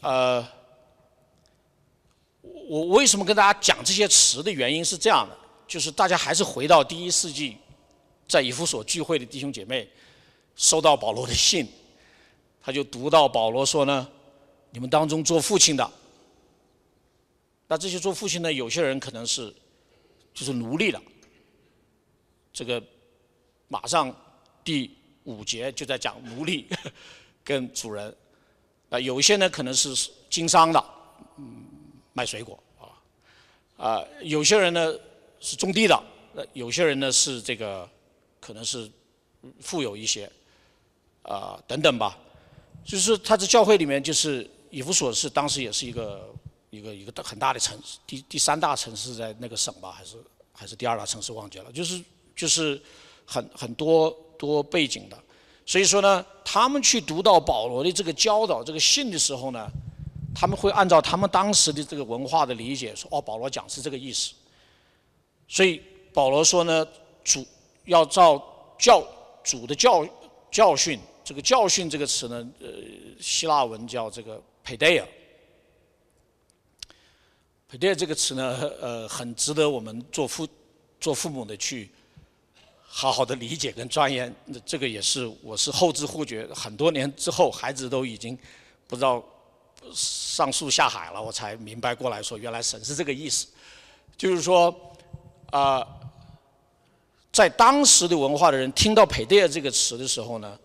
[0.00, 0.48] 呃，
[2.66, 5.36] 我为什么跟大家讲这些词的原因是这样的，
[5.68, 7.58] 就是大家还是回到第一世纪，
[8.26, 9.86] 在以弗所聚会的弟兄姐妹，
[10.60, 11.66] 收到保罗的信，
[12.60, 14.06] 他就读到保罗说呢，
[14.72, 15.90] 你们当中做父亲的。
[17.66, 19.50] 那这些做父亲的，有些人可能是
[20.34, 21.02] 就是奴隶了。
[22.52, 22.82] 这个
[23.68, 24.14] 马上
[24.62, 24.94] 第
[25.24, 26.68] 五节就在讲奴隶
[27.42, 28.14] 跟主人。
[28.90, 30.84] 啊，有些呢可能是经商的，
[31.38, 31.64] 嗯，
[32.12, 32.84] 卖水果啊。
[33.78, 34.94] 啊，有些人呢
[35.40, 36.02] 是种地的，
[36.34, 37.88] 呃，有些人呢是这个
[38.38, 38.90] 可能是
[39.60, 40.30] 富有一些，
[41.22, 42.18] 啊，等等吧。
[42.84, 46.28] 就是他在教会里面，就是以弗所是当时也是一个。
[46.70, 50.16] 一个一个很大的城市，第第三大城市在那个省吧，还是
[50.52, 52.00] 还是第二大城市忘记了，就是
[52.36, 52.80] 就是
[53.26, 55.18] 很很多多背景的，
[55.66, 59.68] 所以说呢，他们去读到保罗的这个教导这个信的时候呢，
[60.32, 64.32] 他们会按照他们当时的这个文化的理解说，哦，保罗讲是这个意思，
[65.48, 65.82] 所以
[66.14, 66.86] 保罗说呢，
[67.24, 67.44] 主
[67.86, 68.40] 要照
[68.78, 69.04] 教
[69.42, 70.06] 主的教
[70.52, 72.66] 教训，这个教训这个词呢，呃，
[73.20, 75.04] 希腊文叫这个 pedia。
[77.68, 80.44] p e d 这个词呢，呃，很值得我们做父
[81.00, 81.88] 做父母的去
[82.82, 84.34] 好好的理解跟钻研。
[84.46, 88.36] 那这个也是我是后知后觉，很多年之后，孩子都已经
[88.88, 89.24] 不知道
[89.94, 93.46] 上树下海了，我才明白过来说，原来神是这个意思。
[94.16, 94.74] 就是说，
[95.52, 95.86] 啊，
[97.30, 100.58] 在当时的文化的人听到 p e d 这个词的时候呢，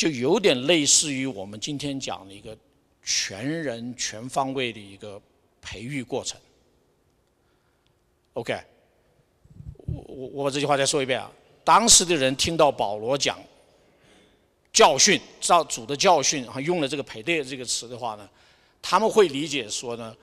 [0.00, 2.56] 就有点类似于我们今天讲的一个
[3.04, 5.20] 全人全方位的一个
[5.60, 6.40] 培育过程。
[8.32, 8.58] OK，
[9.84, 11.30] 我我我把这句话再说一遍啊。
[11.62, 13.38] 当时的人听到保罗讲
[14.72, 18.26] 教训，照主的教训，然后用了这个“陪对”这个词的话呢，
[18.80, 20.16] 他们会理解说呢，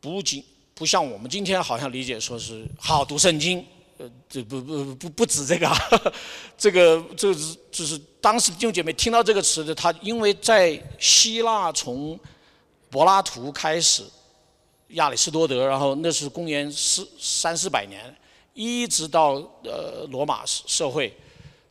[0.00, 0.44] 不仅
[0.74, 3.66] 不像我们今天好像理解说是好读圣经，
[3.98, 5.68] 呃，这不不不不止这个，
[6.56, 12.18] 这个这是就是当时弟兄姐妹听到这个词的，他因为在希腊从
[12.90, 14.04] 柏拉图开始。
[14.90, 18.16] 亚里士多德，然后那是公元四三四百年，
[18.54, 19.32] 一直到
[19.64, 21.12] 呃罗马社会，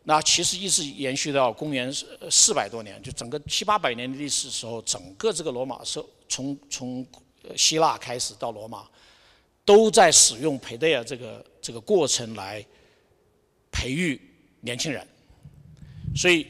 [0.04, 1.90] 那其实一直延续到公元
[2.30, 7.08] 四百多年，就整个七八百年的历史时候，整个这个罗马社从从
[7.56, 8.86] 希腊开始到罗马，
[9.64, 12.64] 都在使用培德尔这个这个过程来
[13.72, 14.22] 培育
[14.62, 15.08] 年轻人，
[16.16, 16.46] 所以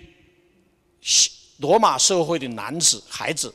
[1.59, 3.53] 罗马社会的男子孩子。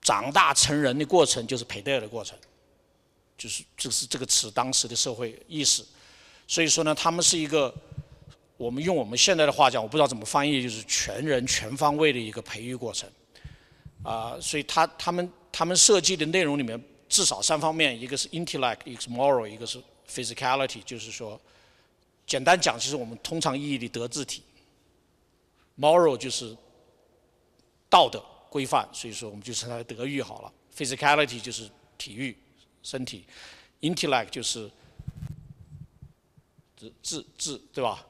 [0.00, 2.36] 长大成人的过程就是培德的过程，
[3.38, 5.84] 就是这是这个词当时的社会意识，
[6.48, 7.72] 所以说呢，他们是一个
[8.56, 13.08] 我们用我们现在的话讲，我不知道怎么翻译，就是全人全方位的一个培育过程，
[14.02, 21.40] 啊，所以他他们他们设计的内容里面至少三方面，一个是 intellect，一个是 moral，一个是 physicality，就是说，
[22.26, 24.42] 简单讲就是我们通常意义的德智体。
[25.78, 26.56] moral 就是
[27.88, 30.52] 道德规范，所以说我们就称它德育好了。
[30.76, 32.36] physicality 就是体育
[32.82, 33.24] 身体
[33.80, 34.70] ，intellect 就是
[36.76, 38.06] 智智智对吧？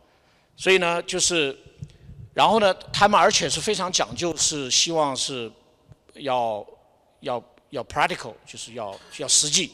[0.57, 1.57] 所以呢，就是，
[2.34, 5.51] 然后呢，他们而且是非常讲究，是希望是
[6.14, 6.66] 要
[7.20, 9.70] 要要 practical，就是要要实际，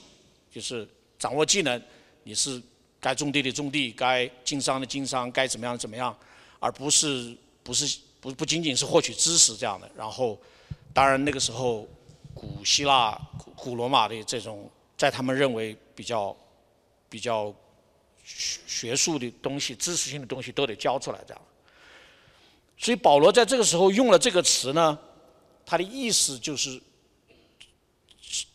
[0.50, 0.86] 就是
[1.18, 1.82] 掌握技能，
[2.28, 2.60] 你是
[3.00, 6.14] 该种地的种地，该经商的经商，该怎么样怎么样，
[6.60, 9.90] 而不是不是不不仅仅是获取知识这样的。
[9.96, 10.38] 然后，
[10.92, 11.88] 当然那个时候，
[12.34, 16.36] 古希腊、古古罗马的这种，在他们认为比较
[17.08, 17.54] 比较。
[18.30, 21.42] 学学术的东西、知识性的东西都得教出来，这样。
[22.76, 24.98] 所以保罗在这个时候用了这个词呢，
[25.64, 26.78] 他的意思就是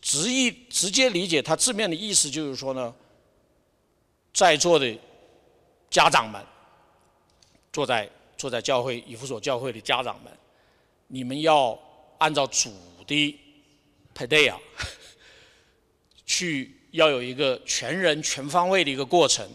[0.00, 2.94] 直译、直接理解他字面的意思，就是说呢，
[4.34, 4.98] 在座的
[5.88, 6.44] 家长们，
[7.72, 10.30] 坐在坐在教会以弗所教会的家长们，
[11.06, 11.78] 你们要
[12.18, 12.70] 按照主
[13.06, 13.38] 的
[14.14, 14.54] paideia
[16.26, 19.48] 去，要有一个全人全方位的一个过程。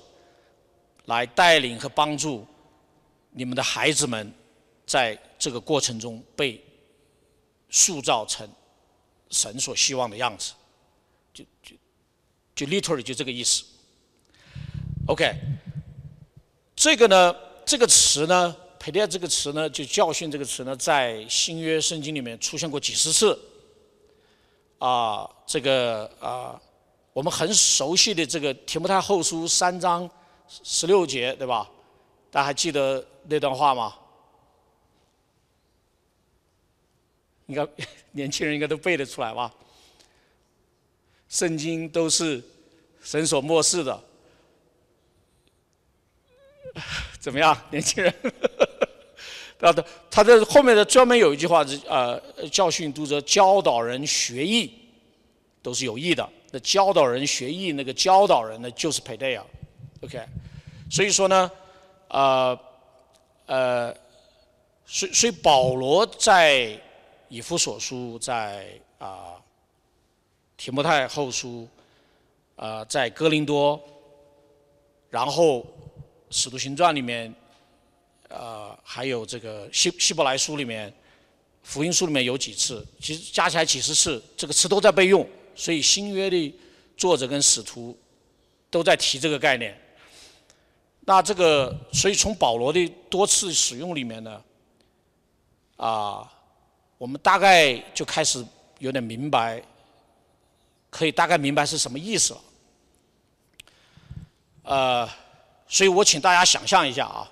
[1.05, 2.45] 来带领和帮助
[3.31, 4.31] 你们的孩子们，
[4.85, 6.63] 在这个过程中被
[7.71, 8.47] 塑造成
[9.31, 10.53] 神所希望的样子，
[11.33, 11.75] 就就
[12.53, 13.65] 就 literally 就这个意思。
[15.09, 15.35] OK，
[16.75, 17.35] 这个呢，
[17.65, 23.37] 这个词呢 p a 这个词呢，就教训这个词呢，在新约圣经里面出现过几十次。
[24.77, 26.61] 啊，这个啊，
[27.11, 30.07] 我们很熟悉的这个提摩太后书三章。
[30.47, 31.67] 十六节对吧？
[32.29, 33.95] 大家还记得那段话吗？
[37.47, 37.67] 应该
[38.13, 39.51] 年轻人应该都背得出来吧？
[41.27, 42.43] 圣经都是
[43.01, 44.03] 神所漠视的，
[47.19, 48.13] 怎么样，年轻人？
[49.59, 54.71] 他的他的后面的专门有一句话是呃，教训读者、教导人学艺，
[55.61, 56.27] 都是有益的。
[56.51, 59.41] 那教导人学艺，那个教导人呢，就是 p a y d a y
[60.01, 60.19] OK，
[60.89, 61.51] 所以说呢，
[62.07, 62.57] 呃，
[63.47, 63.93] 呃，
[64.85, 66.79] 所所以保罗在
[67.27, 68.65] 以弗所书，在
[68.97, 69.35] 啊
[70.55, 71.67] 提摩太后书，
[72.55, 73.79] 啊在哥林多，
[75.09, 75.67] 然后
[76.29, 77.33] 使徒行传里面，
[78.29, 80.93] 呃还有这个希希伯来书里面，
[81.63, 86.55] 福音书里面有几次，其实加起来几十次，这个词都在备用，所以新约的
[86.95, 87.97] 作者跟使徒
[88.69, 89.79] 都在提这个概念。
[91.01, 94.41] 那这个，所以从保罗的多次使用里面呢，
[95.77, 96.31] 啊，
[96.99, 98.45] 我们大概就开始
[98.77, 99.63] 有点明白，
[100.91, 102.41] 可以大概明白是什么意思了。
[104.61, 105.09] 呃，
[105.69, 107.31] 所以我请大家想象一下啊，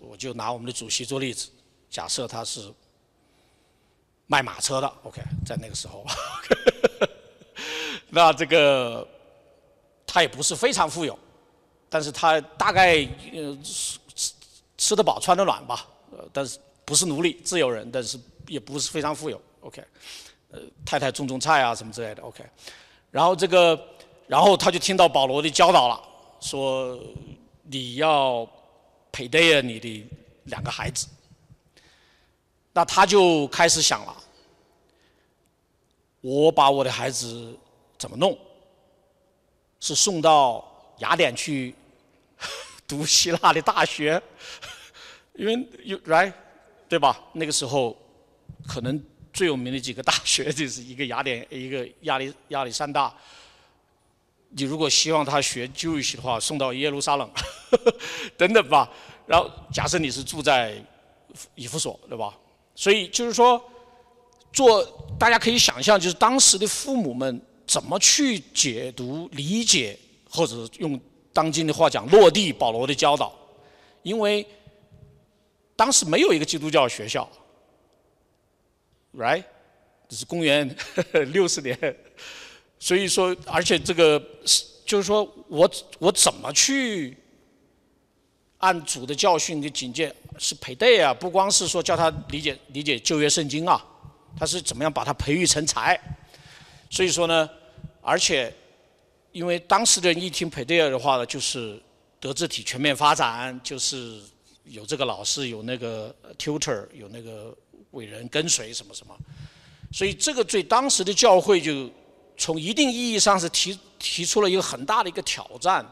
[0.00, 1.50] 我就拿我们的主席做例子，
[1.90, 2.72] 假设他是
[4.26, 6.06] 卖马车的，OK，在那个时候，
[8.08, 9.06] 那这个
[10.06, 11.18] 他也不是非常富有。
[11.88, 12.96] 但是他大概
[13.32, 14.32] 呃吃吃
[14.76, 19.82] 吃得饱穿得暖吧，呃，但是不是奴隶自由人，但是也不是非常富有，OK，
[20.50, 22.44] 呃，太太种种菜啊什么之类的，OK，
[23.12, 23.80] 然后这个，
[24.26, 26.02] 然后他就听到保罗的教导了，
[26.40, 26.98] 说
[27.68, 28.48] 你要
[29.12, 30.06] 陪带你的
[30.44, 31.06] 两个孩子，
[32.72, 34.16] 那他就开始想了，
[36.20, 37.58] 我把我的孩子
[37.98, 38.38] 怎么弄？
[39.80, 40.72] 是送到。
[41.00, 41.74] 雅典去
[42.88, 44.18] 读希腊的大学，
[45.36, 46.32] 因为有 right，
[46.88, 47.22] 对吧？
[47.34, 47.94] 那个时候
[48.66, 48.98] 可能
[49.30, 53.14] 最有名的几个大学就是一个雅典， 一个亚历亚历山大。
[54.48, 57.30] 你如果希望他学 Jewish 的话，送到耶路撒冷
[58.36, 58.90] 等等吧。
[59.26, 60.74] 然后假设你是住在
[61.54, 62.36] 以弗所，对吧？
[62.74, 63.62] 所以就是说，
[64.52, 64.84] 做
[65.18, 69.98] 大家可以想象，就是当时的父母们怎么去解读、理解。
[70.28, 71.00] 或者用
[71.32, 73.32] 当今的话讲，落地保罗的教导，
[74.02, 74.46] 因为
[75.74, 77.26] 当时没有一个基督教学校
[79.16, 79.44] ，right？
[80.08, 80.76] 这是公元
[81.32, 81.96] 六十年，
[82.78, 87.16] 所以说，而且这个是就是说我我怎么去
[88.66, 91.14] 按主的教训的警戒是培带啊？
[91.14, 93.84] 不光是说叫他理解理解旧约圣经啊，
[94.38, 95.98] 他是怎么样把他培育成才？
[96.90, 97.48] 所以说呢，
[98.00, 98.52] 而且。
[99.32, 101.78] 因为当时的人一听 p a d e r 的话呢，就是
[102.18, 104.18] 德智体全面发展，就是
[104.64, 107.54] 有这个老师，有那个 tutor，有那个
[107.90, 109.14] 伟人跟随什么什么。
[109.92, 111.90] 所以这个对当时的教会就
[112.38, 115.84] 从一定意义上是提提出了一个很大的一个挑战，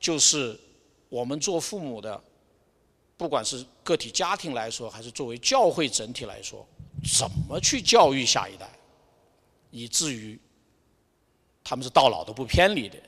[0.00, 0.58] 就是
[1.14, 2.20] 我们做父母的，
[3.16, 6.66] 不管是个体家庭来说，还是作为教会整体来说，
[7.16, 8.68] 怎么去教育下一代，
[9.70, 10.36] 以至于
[11.62, 12.98] 他们是到老都不偏离的。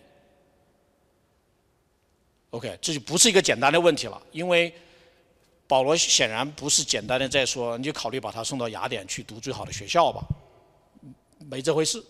[2.50, 4.72] OK，这就不是一个简单的问题了，因为
[5.66, 10.24] 保罗显然不是简单的在说，你就考虑把他送到雅典去读最好的学校吧，
[11.40, 12.00] 没这回事。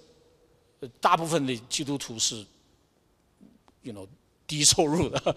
[1.00, 2.44] 大部分的基督徒是
[3.80, 4.06] ，you know，
[4.46, 5.36] 低收入的，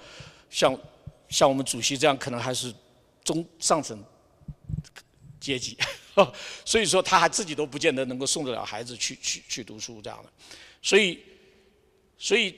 [0.49, 0.77] 像
[1.29, 2.73] 像我们主席这样，可能还是
[3.23, 4.03] 中上层
[5.39, 5.77] 阶级，
[6.65, 10.31] 所以说他还自己都不见得能够送得了孩子去去去读书这样的，
[10.81, 11.19] 所以
[12.17, 12.55] 所以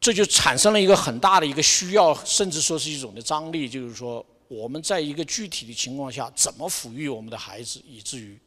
[0.00, 8.38] 这就产生了一个很大的一个需要，甚至说是一种的张力，就是说我们在一个具体的情况下，怎么抚育我们的孩子，以至于。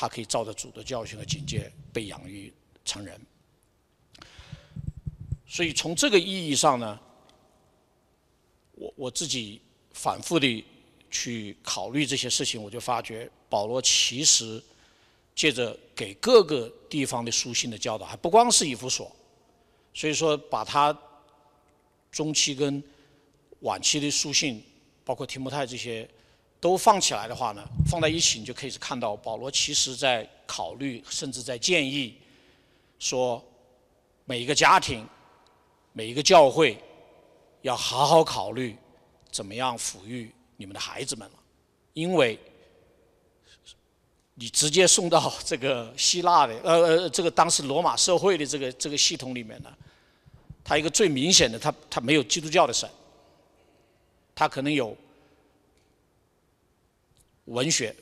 [0.00, 3.20] 他可以照着主的教训和警戒被养育成人，
[5.44, 6.96] 所以从这个意义上呢，
[8.78, 9.60] 我我自己
[9.92, 10.64] 反复的
[11.10, 14.62] 去考虑这些事情，我就发觉保罗其实
[15.34, 19.10] 借着给各个地方的书信的教导，还不光是以弗所，
[19.92, 20.96] 所以说把他
[22.10, 22.82] 中期跟
[23.60, 24.62] 晚期的书信，
[25.04, 26.08] 包括提摩太这些。
[26.60, 32.16] 都放起来的话呢，放在一起你就可以看到，保罗其实在考虑，甚至在建议，
[32.98, 33.40] 说
[34.24, 35.06] 每一个家庭、
[35.92, 36.76] 每一个教会
[37.68, 38.76] 要好好考虑
[39.30, 41.34] 怎么样抚育你们的孩子们了，
[41.92, 42.38] 因为
[44.34, 49.70] 你直接送到这个希腊的，呃呃，这个当时罗马社会的这个这个系统里面呢，
[50.64, 52.88] 它一个最明显的，它它没有基督教的神，
[54.34, 54.96] 它可能有。
[57.50, 57.96] 文学、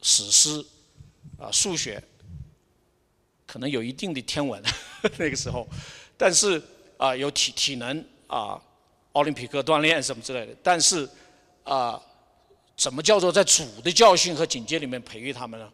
[0.00, 0.64] 史诗、
[1.38, 2.02] 啊数学，
[3.46, 4.62] 可能有一定的天文
[5.18, 5.68] 那个时候，
[6.16, 6.62] 但是
[6.96, 8.58] 啊有体体能啊
[9.12, 11.08] 奥林匹克锻炼什么之类的，但是
[11.64, 12.00] 啊
[12.76, 15.70] 怎么叫做在主的教训和警戒里面培育他们呢？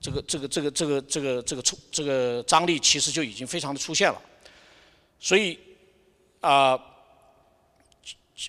[0.00, 4.22] 这个这个这个这个这个这个出这个张力其实就已经非常的出现了，
[5.18, 5.58] 所以
[6.40, 6.78] 啊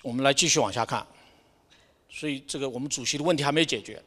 [0.02, 1.06] 我们来继续往下看。
[2.08, 4.02] 所以这个我们主席的问题还没有解决，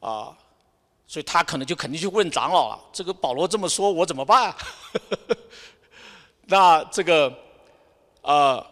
[0.00, 0.36] 啊，
[1.06, 2.80] 所以他可能就肯定去问长老了。
[2.92, 4.54] 这个保罗这么说，我怎么办？
[6.48, 7.30] 那这个，
[8.22, 8.66] 呃，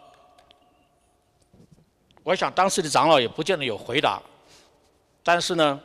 [2.23, 4.21] 我想当时的长老也不见得有回答。
[5.23, 5.79] 但是呢，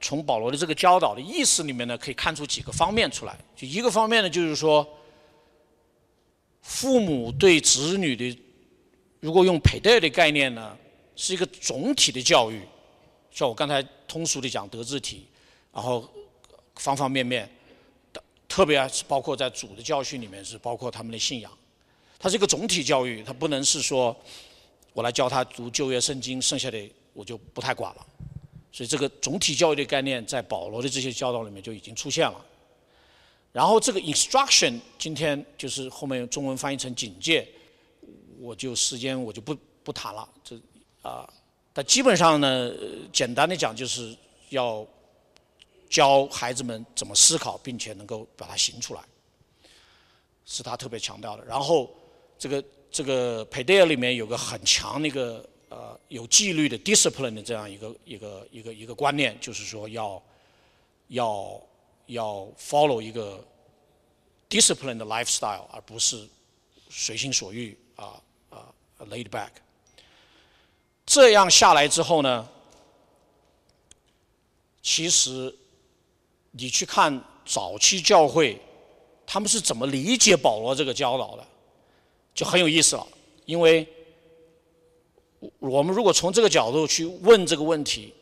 [0.00, 3.38] 从保罗的这个教导的意思里面呢，可以看出几个方面出来。
[3.54, 4.88] 就一个方面呢，就是说，
[6.62, 8.42] 父母对子女的，
[9.20, 10.76] 如果用佩戴的概念呢。
[11.16, 12.62] 是一个总体的教育，
[13.30, 15.26] 像我刚才通俗的讲德智体，
[15.70, 16.08] 然后
[16.76, 17.46] 方方面面，
[18.48, 21.52] 特别是包括在主的教训里面是包括他们的信仰，
[22.22, 24.14] 它是一个总体教育，它不能是说
[24.92, 26.78] 我来教他读旧约圣经，剩下的
[27.14, 28.06] 我就不太管了。
[28.70, 32.44] 所以这个总体教育的概念在保罗的这些教导里面就已经出现了。
[33.52, 37.48] 然后这个 instruction 今天就是后面中文翻译成警戒，
[38.38, 40.28] 我就时间我就不不谈了。
[40.44, 40.60] 这
[41.00, 41.26] 啊，
[41.72, 42.70] 但基本上呢，
[43.10, 44.14] 简单的讲，就是
[44.50, 44.86] 要
[45.88, 49.00] 教孩子们怎么思考，并且能够把它行出来，
[50.44, 51.44] 是他特别强调的。
[51.44, 51.92] 然后，
[52.40, 60.20] 这个这个 p a d e 里面有个很强的一个呃有纪律的 discipline 的这样一个一个一个一个观念，就是说要
[61.08, 61.60] 要
[62.06, 63.44] 要 follow 一个
[64.48, 66.26] discipline 的 lifestyle，而不是
[66.88, 68.18] 随心所欲啊
[68.48, 69.50] 啊 laid back。
[71.04, 72.48] 这样下来之后呢，
[74.82, 75.54] 其实
[76.52, 78.58] 你去看早期教会，
[79.26, 81.46] 他们是怎么理解保罗这个教导的，
[82.34, 83.06] 就很有意思了。
[83.44, 83.86] 因为
[85.58, 88.12] 我们如果从这个角度去问这个问题，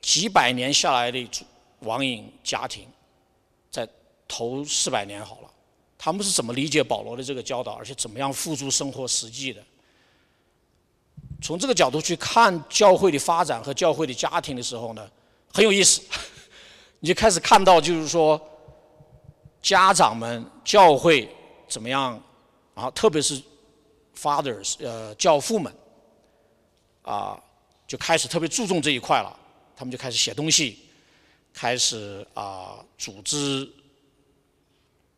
[0.00, 1.28] 几百年下来的
[1.80, 2.86] 网瘾家庭，
[3.70, 3.88] 在
[4.26, 5.50] 头四百年好了，
[5.98, 9.62] 他们是怎么理解保罗的这个教导，而且怎么样付诸生活实际的？
[11.40, 15.08] 从这个角度去看教会的发展和教会的家庭的时候呢，
[15.52, 16.00] 很有意思。
[17.00, 18.40] 你就开始看到，就是说，
[19.62, 21.28] 家长们、教会
[21.68, 22.20] 怎么样
[22.78, 22.90] 啊？
[22.92, 23.42] 特别是
[24.16, 25.72] fathers，呃，教父们
[27.02, 27.42] 啊，
[27.86, 29.38] 就开始特别注重这一块了。
[29.76, 30.78] 他们就开始写东西，
[31.52, 33.68] 开始啊，组织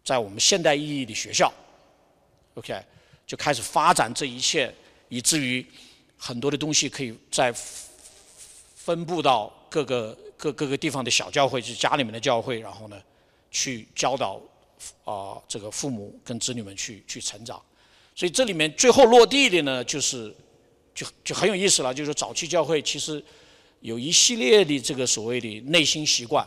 [0.04, 1.52] 在我们现代意义的学校
[2.54, 2.82] ，OK，
[3.26, 4.74] 就开始发展这一切，
[5.08, 5.66] 以至于。
[6.22, 7.50] 很多的东西可以再
[8.76, 13.02] 分布到各个各各个地方的小教会，就是家里面的教会，然后呢，
[13.50, 14.38] 去教导
[15.04, 17.60] 啊这个父母跟子女们去去成长。
[18.14, 20.34] 所以这里面最后落地的呢，就是
[20.94, 23.22] 就就很有意思了，就是早期教会其实
[23.80, 26.46] 有一系列的这个所谓的内心习惯，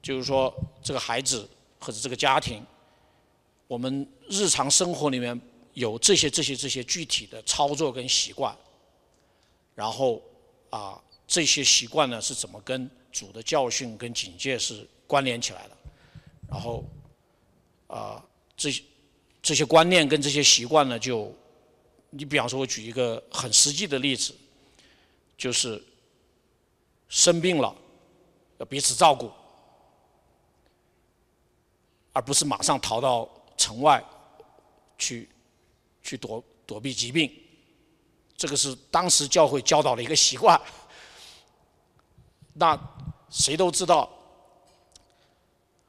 [0.00, 2.64] 就是说这个孩子或者这个家庭，
[3.66, 5.38] 我们日常生活里面
[5.74, 8.56] 有这些这些这些具体的操作跟习惯，
[9.74, 10.22] 然后
[10.70, 15.76] 啊这些习惯呢是怎么跟主的教训跟警戒是关联起来的，
[16.52, 16.84] 然后
[17.88, 18.22] 啊
[18.54, 18.84] 这些。
[19.44, 21.34] 这些观念跟这些习惯呢，就
[22.10, 24.32] 你比方说，我举一个很实际的例子，
[25.36, 25.82] 就是
[27.08, 27.74] 生病了
[28.58, 29.32] 要彼此照顾，
[32.12, 34.00] 而不是马上逃到城外
[34.96, 35.28] 去
[36.04, 37.28] 去躲躲避疾病。
[38.36, 40.56] 这个是当时教会教导的一个习惯。
[42.54, 42.78] 那
[43.28, 44.08] 谁都知道，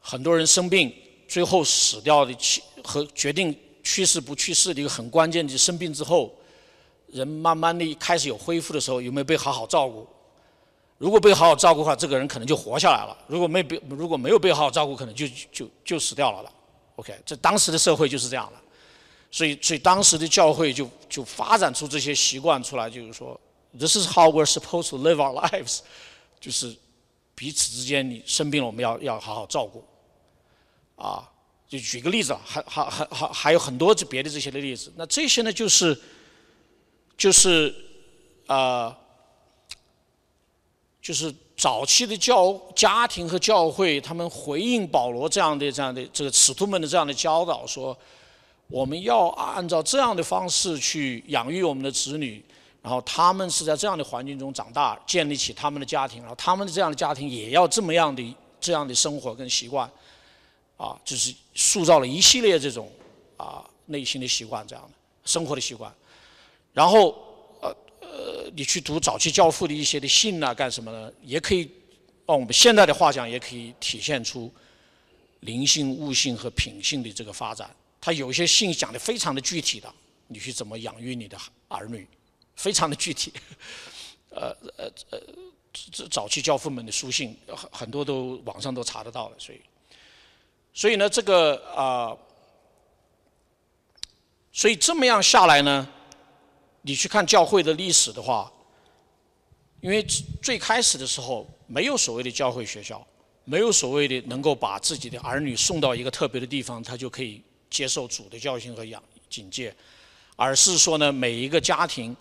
[0.03, 0.93] 很多人生病
[1.27, 2.61] 最后死掉的去。
[2.85, 6.29] 和决定去世不去世的一个很关键的，生病之后，
[7.07, 10.05] 人慢慢的开始有恢复的时候，有没有被好好照顾？
[10.97, 16.51] 如果被好好照顾的话，这个人可能就活下来了；如果没被如果没有被好好照顾，可能就就就死掉了了。
[16.97, 18.59] OK，这当时的社会就是这样的，
[19.31, 23.39] 所以所以当时的教会就就发展出这些习惯出来，就是说
[23.79, 25.79] ，This is how we're supposed to live our lives，
[26.41, 26.75] 就是
[27.33, 29.81] 彼此之间你生病了，我们要要好好照顾，
[31.03, 31.29] 啊。
[31.69, 34.93] 就举个例子，还还还还还有很多这别的这些的例子。
[34.95, 35.99] 那这些呢，就是
[37.17, 37.73] 就是
[38.45, 38.95] 啊，
[41.01, 47.97] 就是早期的教家庭和教会，他们回应保罗这样的这样的这个使徒们的这样的教导，说
[48.67, 52.43] 我们要按照这样的方式去养育我们的子女，
[52.83, 59.89] 然后他们是在这样的环境中长大，建立起他们的家庭，然后他们的这样的家庭也要这么样的这样的生活跟习惯。
[60.83, 62.91] 啊，就是塑造了一系列这种
[63.37, 64.91] 啊内心的习惯，这样的
[65.23, 65.89] 生活的习惯。
[66.73, 67.15] 然后
[67.61, 71.09] 呃呃，你去读早期教父的一些的信呐，干什么呢？
[71.21, 71.71] 也可以
[72.25, 74.51] 按我们现在的话讲，也可以体现出
[75.39, 77.73] 灵性、悟性和品性的这个发展。
[78.01, 79.89] 他有些信讲的非常的具体的，
[80.27, 81.37] 你去怎么养育你的
[81.69, 82.05] 儿女，
[82.57, 83.31] 非常的具体。
[84.31, 85.21] 呃呃呃，
[85.93, 89.61] 这早期教父们的书信很很多都网上都查得到了，所以。
[90.73, 92.17] 所以呢，这个啊，
[94.51, 95.87] 所以这么样下来呢，
[96.81, 98.51] 你去看教会的历史的话，
[99.81, 100.03] 因为
[100.41, 103.05] 最开始的时候没有所谓的教会学校，
[103.45, 109.75] 没有所谓的能够把自己的儿女送到一个特别的地方，他就可以接受主的教训和养警戒，
[110.35, 112.15] 而是说呢，每一个家庭，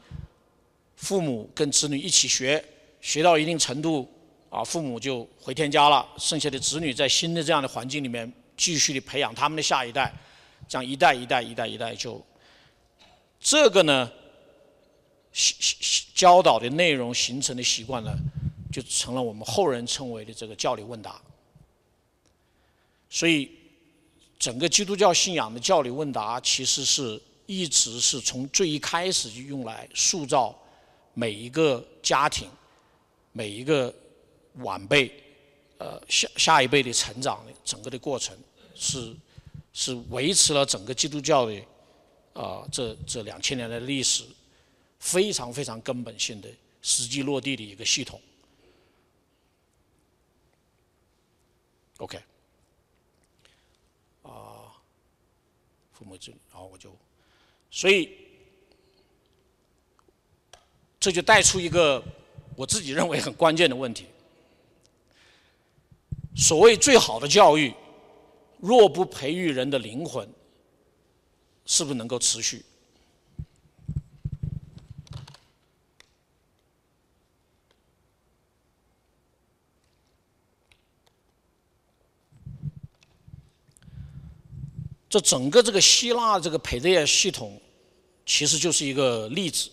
[0.96, 2.62] 父母跟子女一起学，
[3.00, 4.07] 学到一定程度，
[4.50, 8.30] 啊，父母就回天家了，剩下的子女在新的这样的环境里面。
[8.62, 10.12] 继续的培养他们的下一代，
[10.68, 12.24] 这样一代一代一代一代就，
[13.40, 14.08] 这个呢，
[16.14, 18.16] 教导的内容形成的习惯呢，
[18.70, 21.20] 就成了我们后人称为的这个教理问答。
[23.10, 23.50] 所以，
[24.38, 30.56] 整个基督教信仰的教理问答，其实是一直是从最一开始就用来塑造
[31.14, 32.48] 每一个家庭、
[33.32, 33.92] 每一个
[34.58, 35.12] 晚辈、
[35.78, 38.38] 呃下下一辈的成长的整个的过程。
[38.83, 39.14] 是
[39.72, 41.55] 是维持了整个基督教的
[42.33, 44.24] 啊这这两千年的历史
[44.99, 46.49] 非常非常根本性的
[46.83, 48.20] 实际落地的一个系统。
[51.99, 52.18] OK，
[54.22, 54.74] 啊，
[55.93, 56.93] 父母子女，然后我就，
[57.70, 58.18] 所以
[60.99, 62.03] 这就带出一个
[62.57, 64.07] 我自己认为很关键的问题：
[66.35, 67.72] 所谓最好的教育。
[68.62, 70.28] 若不培育人的灵魂，
[71.66, 72.64] 是不是能够持续？
[85.10, 87.60] 这整个这个希腊这个培业系统，
[88.24, 89.68] 其实就是一个例子。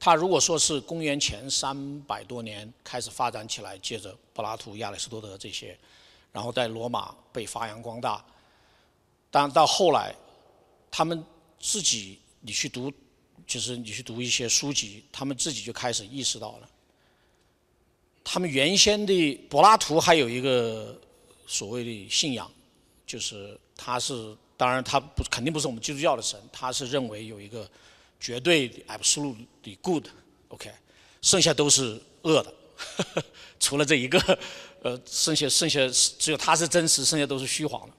[0.00, 5.78] 它如果说是公元前三百多年开始发展起来，借着柏拉图、亚里士多德这些。
[6.36, 8.22] 然后在罗马被发扬光大，
[9.30, 10.14] 但到后来，
[10.90, 11.24] 他们
[11.58, 12.92] 自己你去读，
[13.46, 16.68] 就是你去读一些书籍，他们自己就开始意识到了，
[18.22, 21.00] 他们原先的柏拉图还有一个
[21.46, 22.52] 所谓的信仰，
[23.06, 27.66] 就是他是当然他不肯定不是我们基督教的神，他是认为有一个
[28.20, 29.38] 绝对的 absolute
[29.80, 30.70] good，OK，
[31.22, 32.54] 剩下都是恶的
[33.58, 34.38] 除了这一个，
[34.86, 35.80] 呃，剩下剩下
[36.16, 37.94] 只有他是真实，剩下都是虚晃的。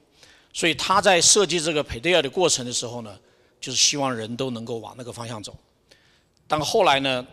[0.53, 3.19] 所以他在设计这个 p a d e a 的过程的时候呢，
[3.59, 5.53] 就是希望人都能够往那个方向走。
[6.47, 7.27] 但后来呢，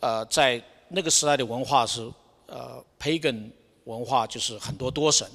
[0.00, 2.06] 呃，在那个时代的文化是
[2.44, 3.50] 呃 pagan
[3.84, 5.26] 文化，就是很多多神，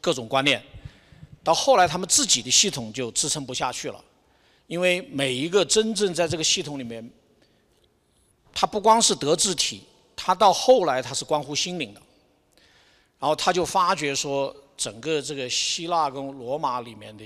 [0.00, 0.62] 各种观念。
[1.44, 4.02] 到后来他们自己的系统就支撑不下去了，
[4.66, 7.06] 因为每一个真正在这个系统里面，
[8.54, 9.82] 它不光是德智体，
[10.16, 12.00] 它到后来它是关乎心灵的。
[13.18, 17.24] 然后他就发觉说，整个这个希腊跟罗马里面的。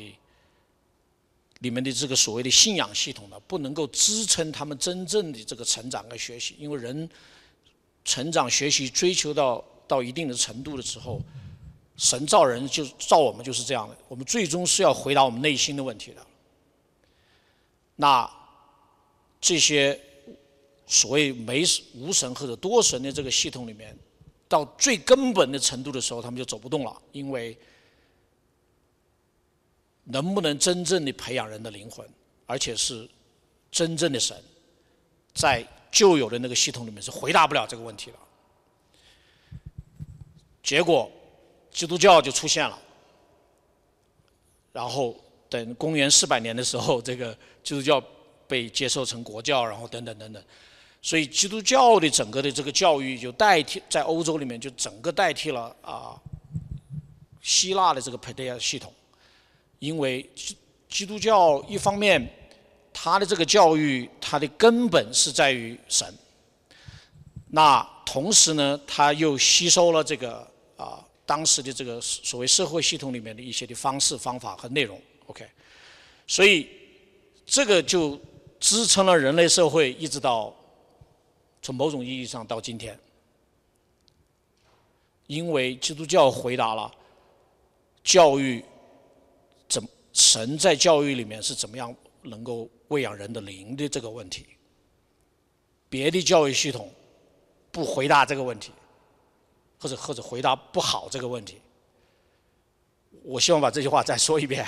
[1.61, 7.09] 里面的这个所谓的信仰系统呢，不能够支撑他们真正的这个成长和学习，因为人
[8.05, 11.21] 成长、学习、追求到到一定的程度的时候，
[11.97, 16.27] 神造人就造我们就是这样的，我们最终是要回答我们内心的问题的。
[17.95, 18.29] 那
[19.41, 19.97] 这些
[20.89, 21.63] 所谓没
[21.95, 23.97] 无神或者多神的这个系统里面，
[24.53, 27.57] 到最根本的程度的时候，他们就走不动了，因为。
[30.07, 32.05] 能不能真正的培养人的灵魂，
[32.45, 33.09] 而且是
[33.71, 34.37] 真正的神，
[35.33, 38.17] 在旧有的那个系统里面是回答不了这个问题的。
[40.61, 41.09] 结果，
[41.71, 42.77] 基督教就出现了。
[44.73, 45.15] 然后
[45.49, 47.33] 等公元四百年的时候，这个
[47.63, 48.03] 基督教
[48.49, 50.43] 被接受成国教，然后等等等等。
[51.03, 56.15] 所以基督教的整个的这个教育就代替在欧洲里面就整个代替了啊
[57.43, 58.93] 希腊的这个 p a d e a 系统。
[59.81, 60.57] 因为基
[60.89, 62.25] 基督教一方面，
[62.93, 66.07] 它的这个教育，它的根本是在于神。
[67.49, 75.03] 那同时呢，它又吸收了这个啊当时的这个所谓社会系统里面的一些的方式方法和内容。
[75.27, 75.45] OK，
[76.29, 76.69] 所以
[77.45, 78.17] 这个就
[78.61, 80.55] 支撑了人类社会一直到
[81.63, 82.99] 从某种意义上到今天。
[85.29, 86.93] 因为基督教回答了
[88.05, 88.63] 教育
[89.69, 89.83] 怎。
[90.15, 94.45] 神在教育里面是怎么样能够喂养人的灵的这个问题，
[95.89, 96.93] 别的教育系统
[97.71, 98.73] 不回答这个问题，
[99.81, 101.57] 或者或者回答不好这个问题。
[103.23, 104.67] 我希望把这句话再说一遍：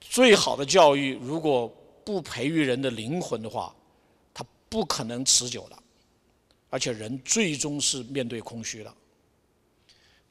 [0.00, 1.70] 最好的教育如果
[2.02, 3.76] 不培育人的灵魂的话，
[4.32, 5.81] 它不可能持久的，
[6.72, 8.92] 而且人最终是面对空虚的。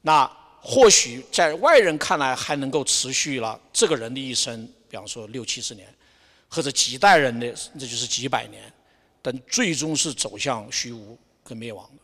[0.02, 0.30] 那。
[0.64, 5.92] 或许在外人看来还能够持续了这个人的一生，比方说六七十年，
[6.48, 8.72] 或者几代人的，这就是几百年，
[9.20, 12.02] 但最终是走向虚无跟灭亡的。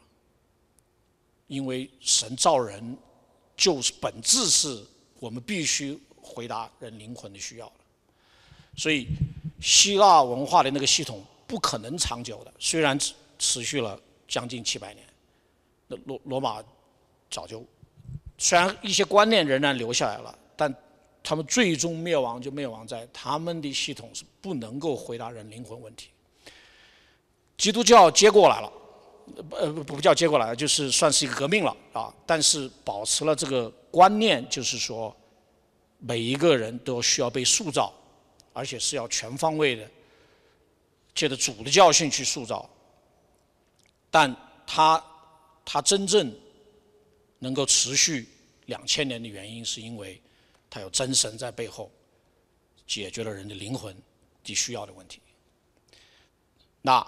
[1.47, 2.99] 因为神造人，
[3.57, 4.85] 就是本质是
[5.21, 7.75] 我们必须回答人灵魂的需要的。
[8.77, 9.07] 所以
[9.61, 12.99] 希腊文化的那个系统不可能长久的，虽然
[13.39, 13.97] 持续了
[14.29, 15.05] 将近七百年，
[15.89, 16.63] 那罗罗马
[17.31, 17.65] 早就。
[18.37, 20.73] 虽然一些观念仍然留下来了，但
[21.25, 26.11] 他们最终灭亡就灭亡在他们的系统是不能够回答人灵魂问题。
[27.57, 28.73] 基督教接过来了，
[29.51, 32.15] 呃不不叫接过来了，就是算是一个革命了啊。
[32.25, 35.15] 但是保持了这个观念，就是说
[35.99, 37.93] 每一个人都需要被塑造，
[38.53, 39.91] 而且是要全方位的，
[41.13, 42.71] 借着主的教训去塑造。
[44.11, 44.35] 但
[44.67, 45.03] 他
[45.65, 46.35] 他真正。
[47.41, 48.29] 能够持续
[48.67, 50.21] 两千年的原因，是因为
[50.69, 51.89] 它有真神在背后
[52.85, 53.97] 解决了人的灵魂
[54.43, 55.21] 的需要的问题。
[56.83, 57.07] 那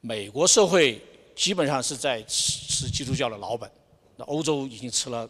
[0.00, 1.02] 美国社会
[1.34, 3.68] 基本上是在吃吃基督教的老本，
[4.16, 5.28] 那欧洲已经吃了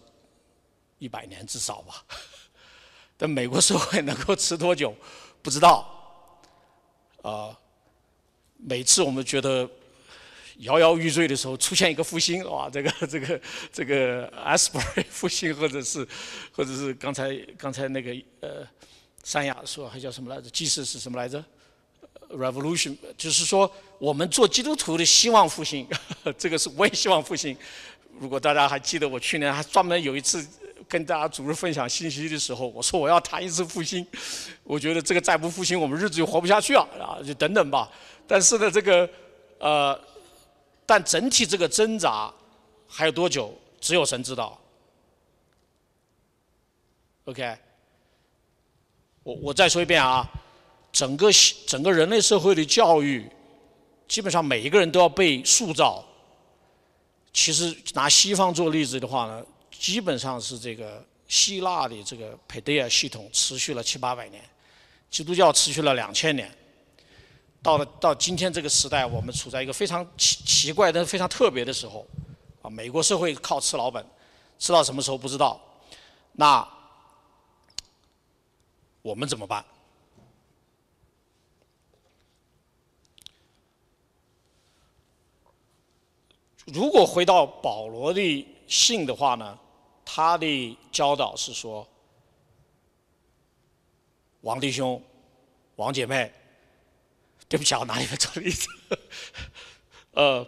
[0.99, 2.05] 一百年至少吧。
[3.17, 4.95] 但美国社会能够吃多久
[5.41, 5.89] 不知道。
[7.23, 7.59] 啊，
[8.59, 9.67] 每次我们觉得。
[10.61, 13.41] 摇摇欲坠的时候，出现一个复兴，哇， 这个这个
[13.73, 16.07] 这个 Asbury 复兴，或者是
[16.53, 18.67] 或者是刚才刚才那个呃，
[19.25, 20.51] 三亚说还叫什么来着？
[20.51, 21.43] 祭祀是什么来着
[22.29, 25.87] ？Revolution，就是说我们做基督徒的希望复兴，
[26.37, 27.57] 这个是我也希望复兴。
[28.19, 30.47] 如果大家还记得，我去年还专门有一次
[30.87, 34.07] 跟大家组织分享信息的时候，我说我要谈一次复兴。
[34.63, 36.87] 我觉得这个再不复兴，我们日子就活不下去啊！
[37.01, 37.91] 啊，就等等吧。
[38.27, 39.09] 但是呢，这个
[39.59, 39.99] 呃。
[40.91, 42.29] 但整体这个挣扎
[42.89, 44.61] 还有多久，只有神知道。
[47.27, 47.57] OK，
[49.23, 50.29] 我我再说一遍啊，
[50.91, 51.31] 整个
[51.65, 53.31] 整个人类社会的教育，
[54.09, 56.05] 基本上每一个人都要被塑造。
[57.33, 64.43] 其实拿西方做例子的话呢，基本上是这个希腊的这个 p a d e a 系统持续了七八百年，
[65.09, 66.53] 基督教持续了两千年。
[67.63, 72.07] 到了到今天这个时代，我们处在一个非常奇奇怪但是非常特别的时候，
[72.63, 74.05] 啊，美国社会靠吃老本，
[74.59, 75.61] 吃到什么时候不知道，
[76.33, 76.67] 那
[79.03, 79.63] 我们怎么办？
[86.65, 89.59] 如果回到保罗的信的话呢，
[90.03, 91.87] 他的教导是说，
[94.41, 95.03] 王弟兄、
[95.77, 96.33] 王姐妹。
[97.51, 98.69] 对不起啊，拿一个做例子。
[100.15, 100.47] 呃，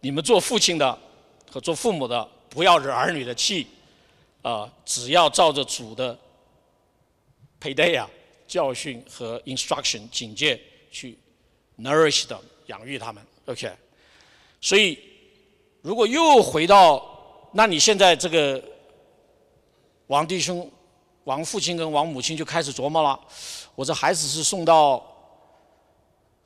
[0.00, 0.98] 你们做父亲的
[1.50, 3.66] 和做父母的，不要惹儿女的气，
[4.40, 6.18] 啊，只要照着主的
[7.60, 8.08] payday 啊
[8.46, 10.58] 教训和 instruction 警戒
[10.90, 11.18] 去
[11.78, 13.70] nourish 的养育他们，OK。
[14.62, 14.98] 所以，
[15.82, 17.06] 如果又回到，
[17.52, 18.62] 那你现在这个
[20.06, 20.72] 王弟兄、
[21.24, 23.20] 王父亲跟王母亲就开始琢磨了，
[23.74, 25.06] 我这孩子是送到。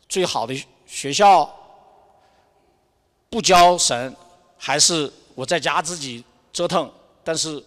[0.08, 0.54] 最好的
[0.86, 1.52] 学校
[3.30, 4.14] 不教神，
[4.56, 6.90] 还是我在家自己折腾？
[7.24, 7.62] 但是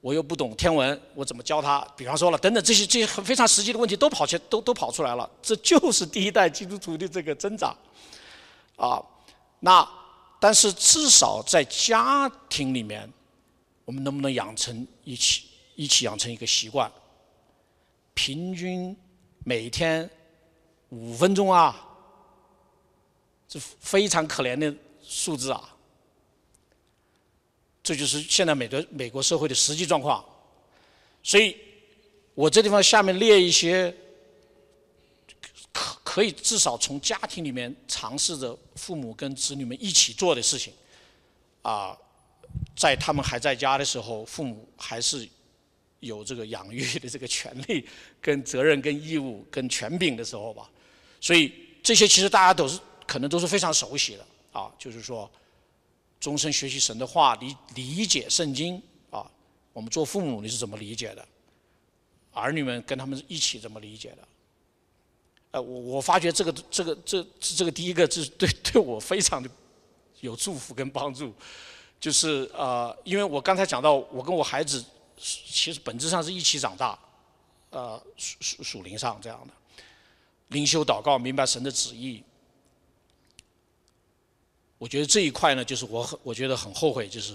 [0.00, 1.80] 我又不懂天文，我怎么教他？
[1.96, 5.28] 比方说了，等等这些这些非常实际的问题都跑起都都跑出来了。
[5.42, 7.76] 这就是第一代基督徒的这个增长
[8.76, 9.02] 啊。
[9.58, 9.88] 那
[10.38, 13.10] 但是至少在家庭里面，
[13.84, 16.90] 我们能不能养成一起一起养成一个习惯？
[18.14, 18.96] 平均
[19.44, 20.08] 每天。
[20.90, 21.88] 五分钟啊，
[23.48, 24.72] 这非常可怜的
[25.02, 25.76] 数字啊！
[27.82, 30.24] 这就是现在美国美国社会的实际状况。
[31.22, 31.56] 所以，
[32.34, 33.94] 我这地方下面列一些
[35.72, 40.72] 可可以至少从家庭里面尝试着父母跟子女们一起做的事情
[41.62, 41.96] 啊，
[42.76, 45.28] 在他们还在家的时候，父母还是
[46.00, 47.86] 有这个养育的这个权利、
[48.20, 50.68] 跟责任、跟义务、跟权柄的时候吧。
[51.20, 51.52] 所以
[51.82, 55.30] 这些其实大家都是可能都是非常熟悉的啊，就是说，
[56.18, 59.30] 终身学习神的话，理理解圣经啊，
[59.72, 61.26] 我们做父母你是怎么理解的？
[62.32, 64.18] 儿女们跟他们一起怎么理解的？
[65.50, 69.50] 呃，我我发觉这个这个这这个第一个是对对我非常的
[70.20, 71.34] 有祝福跟帮助，
[71.98, 74.84] 就是呃，因为我刚才讲到，我跟我孩子
[75.16, 76.96] 其实本质上是一起长大，
[77.70, 79.52] 呃，属属属灵上这样的。
[80.50, 82.22] 灵修祷告，明白神的旨意。
[84.78, 87.34] 我觉得这一块呢，就是我很我觉得很后悔，就是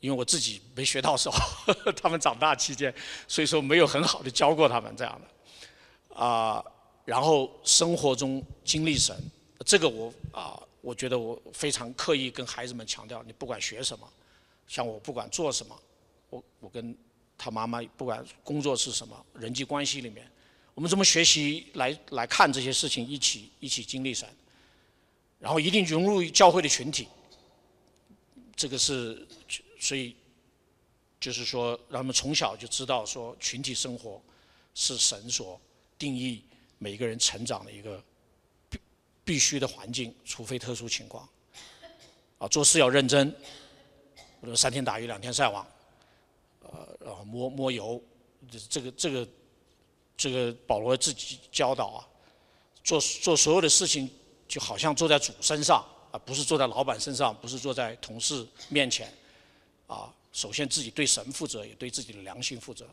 [0.00, 1.32] 因为我自己没学到手，
[2.00, 2.92] 他们长大期间，
[3.28, 6.20] 所以说没有很好的教过他们这样的。
[6.20, 6.64] 啊，
[7.04, 9.16] 然后生活中经历神，
[9.64, 14.08] 这个我啊，我觉得我非常刻意跟孩子们强调，你不管学什么，
[14.66, 15.78] 像我不管做什么，
[16.30, 16.96] 我我跟
[17.38, 20.28] 他妈妈不管工作是什么，人际关系里面。
[20.76, 24.28] 我们怎么学习来来看这些事情，一起一起经历神，
[25.38, 27.08] 然后一定融入教会的群体。
[28.54, 29.26] 这个是，
[29.80, 30.14] 所以
[31.18, 34.20] 就是说，让他们从小就知道说，群体生活
[34.74, 35.58] 是神所
[35.98, 36.44] 定义
[36.76, 38.04] 每一个人成长的一个
[38.68, 38.78] 必
[39.24, 41.26] 必须的环境，除非特殊情况。
[42.36, 43.34] 啊，做事要认真，
[44.42, 45.66] 不能三天打鱼两天晒网，
[46.60, 47.98] 呃，然后摸摸油，
[48.68, 49.26] 这个这个。
[50.16, 52.08] 这个保罗自己教导啊，
[52.82, 54.10] 做做所有的事情，
[54.48, 59.12] 就好像坐在主身上啊，不是坐在老板身上，不是坐在同事面前，
[59.86, 62.88] 啊，首先自己对神负责，也对自己的良心负责，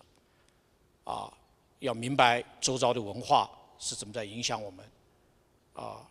[1.03, 1.31] 啊，
[1.79, 3.49] 要明白周遭的文化
[3.79, 4.85] 是怎么在影响我们，
[5.73, 6.05] 啊，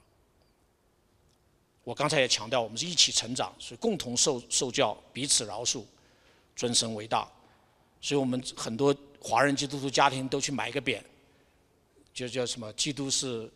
[1.84, 5.82] 我刚才也强调，我们是一起成长，所以共同受受教，彼此饶恕，
[6.54, 7.30] 尊神为大，
[8.02, 8.94] 所以我们很多。
[9.24, 11.00] 华人基督徒家庭都去买一个匾，
[12.12, 13.48] 就叫什么“基督是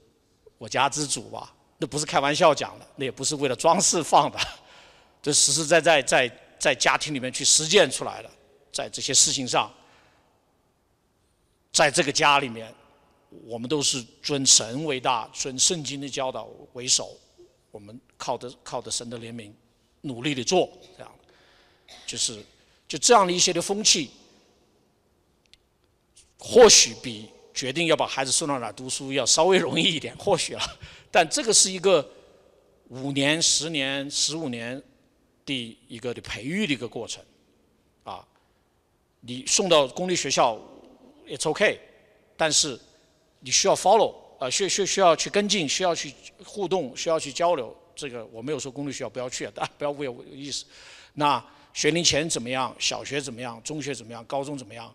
[0.59, 1.53] 我家之主”吧？
[1.79, 4.39] 那不是开玩笑讲的，那也不是为了装饰放的，
[5.21, 8.31] 这实实在在在在家庭里面去实践出来的，
[8.73, 9.69] 在这些事情上，
[11.73, 12.73] 在这个家里面，
[13.43, 17.19] 我们都是尊神为大，尊圣经的教导为首，
[17.73, 19.51] 我们靠着靠着神的怜悯，
[20.03, 21.13] 努力的做，这样，
[22.07, 22.41] 就是
[22.87, 24.13] 就这样的一些的风气。
[26.49, 30.63] 或许比决定要把孩子送到哪读书要稍微容易一点，或许啊，
[31.11, 32.09] 但这个是一个
[32.89, 34.81] 五年、十年、十五年
[35.45, 37.21] 的一个的培育的一个过程，
[38.05, 38.25] 啊，
[39.23, 40.57] 你送到公立学校
[41.27, 41.81] ，it's OK，
[42.37, 42.79] 但是
[43.41, 47.77] 你需要 follow，呃，需需需要去跟进，需要去互动，需要去交流。
[47.97, 50.65] 这个我没有说公立学校不要去，但 不要误有意思。
[51.15, 52.73] 那学龄前怎么样？
[52.79, 53.61] 小学怎么样？
[53.65, 54.25] 中学怎么样？
[54.27, 54.95] 高中怎么样？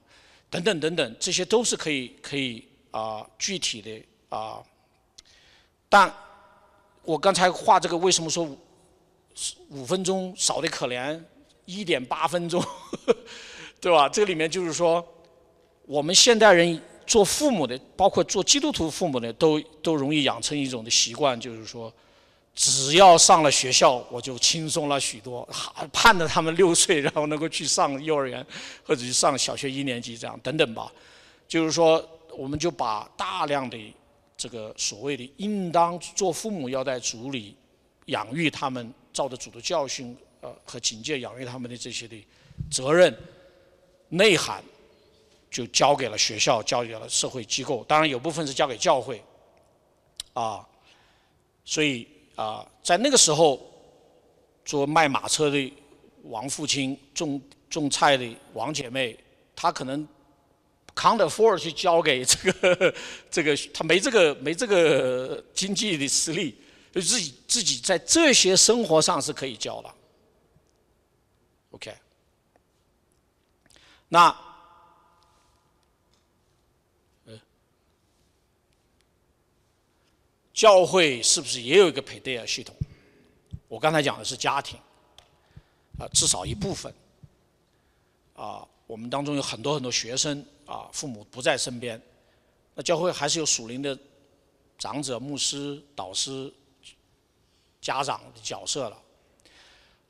[0.52, 4.00] 等等等等，这些都是可以可以啊具体的
[4.30, 4.62] 啊
[5.90, 6.14] 但
[7.04, 8.58] 我刚才画这个，为什么说五
[9.70, 11.20] 五分钟少的可怜？
[11.66, 12.62] 一点八分钟，
[13.80, 14.10] 对吧？
[14.10, 15.06] 这里面就是说，
[15.86, 21.94] 我们现代人做父母的，包括做基督徒父母的，都都容易养成一种的习惯，就是说，
[22.54, 25.48] 只要上了学校，我就轻松了许多，
[25.94, 28.46] 盼着他们六岁，然后能够去上幼儿园，
[28.84, 30.92] 或者去上小学一年级这样等等吧。
[31.48, 32.04] 就是说，
[32.38, 33.78] 我们就把大量的
[34.38, 37.56] 这个所谓的应当做父母要在主里
[38.06, 40.16] 养育他们，照着主的教训。
[40.44, 42.16] 呃，和警戒养育他们的这些的
[42.72, 43.16] 责任
[44.10, 44.64] 内涵，
[45.52, 47.86] 就交给了学校，交给了社会机构。
[47.88, 49.24] 当然，有部分是交给教会，
[50.34, 50.68] 啊，
[51.64, 52.08] 所以
[52.42, 53.62] 啊，在那个时候，
[54.66, 55.74] 做卖马车的
[56.24, 57.40] 王父亲，种
[57.70, 59.16] 种菜的王姐妹，
[59.56, 60.08] 他可能
[60.96, 62.96] can't afford 去交给这个
[63.30, 66.56] 这个，他没这个没这个经济的实力，
[66.92, 69.94] 就自己自己在这些生活上是可以教的。
[71.70, 71.94] OK，
[74.10, 74.36] 那，
[80.62, 82.76] 教会是不是也有一个培德尔系统？
[83.68, 84.78] 我刚才讲的是家庭，
[85.98, 86.94] 啊，至少一部分，
[88.36, 92.00] 啊，我们当中有很多很多学生，啊，父母不在身边，
[92.76, 93.98] 那教会还是有属灵的
[94.78, 96.54] 长者、牧师、导师、
[97.82, 99.02] 家长的角色了。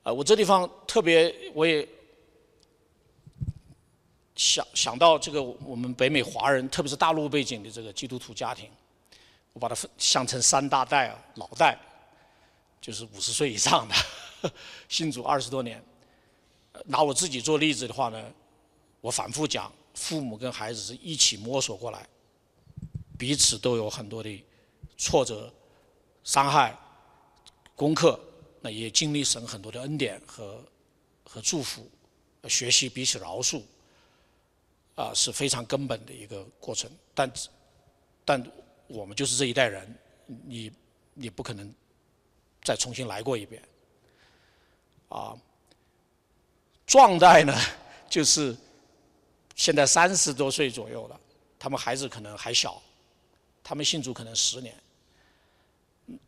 [0.03, 1.87] 啊，我这地方特别，我也
[4.35, 8.69] 想想到这个我们北美华人，特别是大陆背景的这个基督徒家庭，
[9.53, 11.77] 我把它分象成三大代啊，老代
[12.79, 13.95] 就是五十岁以上的，
[14.87, 15.83] 信主二十多年。
[16.85, 18.31] 拿我自己做例子的话呢，
[19.01, 22.07] 我反复讲，父母跟孩子是一起摸索过来，
[23.17, 24.43] 彼此都有很多的
[24.97, 25.53] 挫折、
[26.23, 26.75] 伤害、
[27.75, 28.19] 功课。
[28.63, 30.63] 那也经历神很多的恩典和
[31.23, 31.89] 和祝福，
[32.47, 33.63] 学习彼此饶恕，
[34.93, 36.89] 啊是非常根本的一个过程。
[37.15, 37.31] 但
[38.23, 38.51] 但
[38.91, 39.95] 我们就是这一代人，
[40.45, 40.71] 你
[41.13, 41.73] 你不可能
[42.63, 43.61] 再重新来过一遍。
[45.09, 45.37] 啊，
[46.85, 47.53] 壮代呢，
[48.09, 48.55] 就是
[49.55, 51.19] 现在三十多岁左右了，
[51.57, 52.81] 他们孩子可能还小，
[53.63, 54.75] 他们信主可能十年，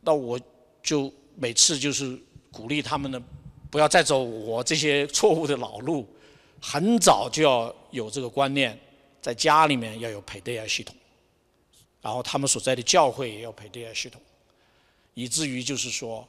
[0.00, 0.40] 那我
[0.82, 1.12] 就。
[1.36, 2.16] 每次就是
[2.52, 3.20] 鼓励他们呢，
[3.68, 6.08] 不要再走我这些错误的老路，
[6.62, 8.78] 很早就要有这个观念，
[9.20, 10.94] 在家里面要有培德亚系统，
[12.04, 14.20] 然后他们所在的教会也要培德亚系统，
[15.14, 16.28] 以至于就是说，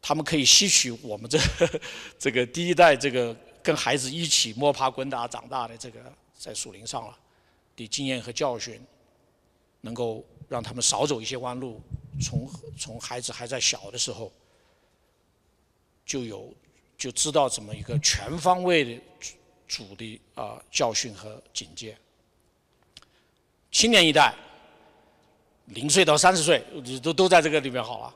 [0.00, 1.38] 他们可以吸取我们这
[2.18, 7.16] 这个第一代这个跟孩子一起摸爬滚打长大的这个在树林上了
[7.76, 8.84] 的经验和教训，
[9.82, 11.80] 能够让他们少走一些弯路。
[12.20, 14.32] 从从孩子还在小的时候，
[16.04, 16.52] 就有
[16.98, 19.02] 就知道怎么一个全方位的
[19.68, 21.96] 主的啊教训和警戒。
[23.70, 24.34] 青年一代，
[25.66, 26.64] 零岁到三十岁，
[27.02, 28.14] 都都在这个里面好了。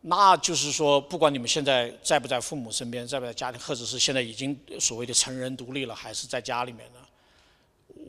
[0.00, 7.00] 那就是说，不管你们现在在不在父母身边，在不在家庭，或者是现在已经所谓的成人独立了，还是在家里面呢？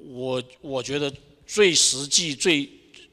[0.10, 1.12] 我我觉得
[1.45, 2.70] 最实际、最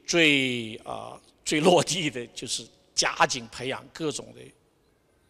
[0.06, 1.20] 最啊。
[1.46, 4.40] 最落地的就是加紧培养各种的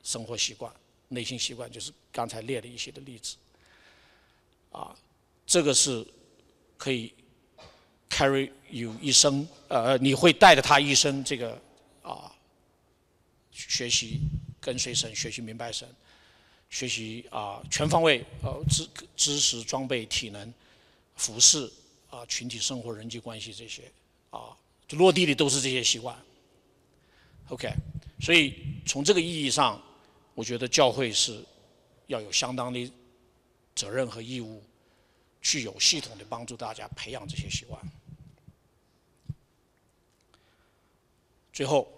[0.03, 0.73] 生活习惯、
[1.09, 3.37] 内心习惯，就是刚才列的一些的例子。
[4.73, 4.97] 啊，
[5.45, 6.03] 这个是
[6.79, 7.13] 可以
[8.09, 11.61] carry 有一生，呃，你会带着他一生，这个
[12.03, 12.33] 啊，
[13.53, 14.21] 学习
[14.61, 15.89] 跟随神，学习明白神，
[16.69, 20.53] 学习啊全方位呃知知识、装备、体能、
[21.15, 21.71] 服饰
[22.11, 23.83] 啊群体生活、人际关系这些
[24.31, 24.57] 啊。
[24.89, 26.17] 就落地的都是这些习惯
[27.49, 27.69] ，OK，
[28.21, 28.55] 所以
[28.87, 29.83] 从这个意义上，
[30.33, 31.45] 我觉得教会是
[32.07, 32.93] 要有相当的
[33.75, 34.63] 责任和义务，
[35.43, 37.81] 去有系统的帮助大家培养这些习惯。
[41.57, 41.89] 最后，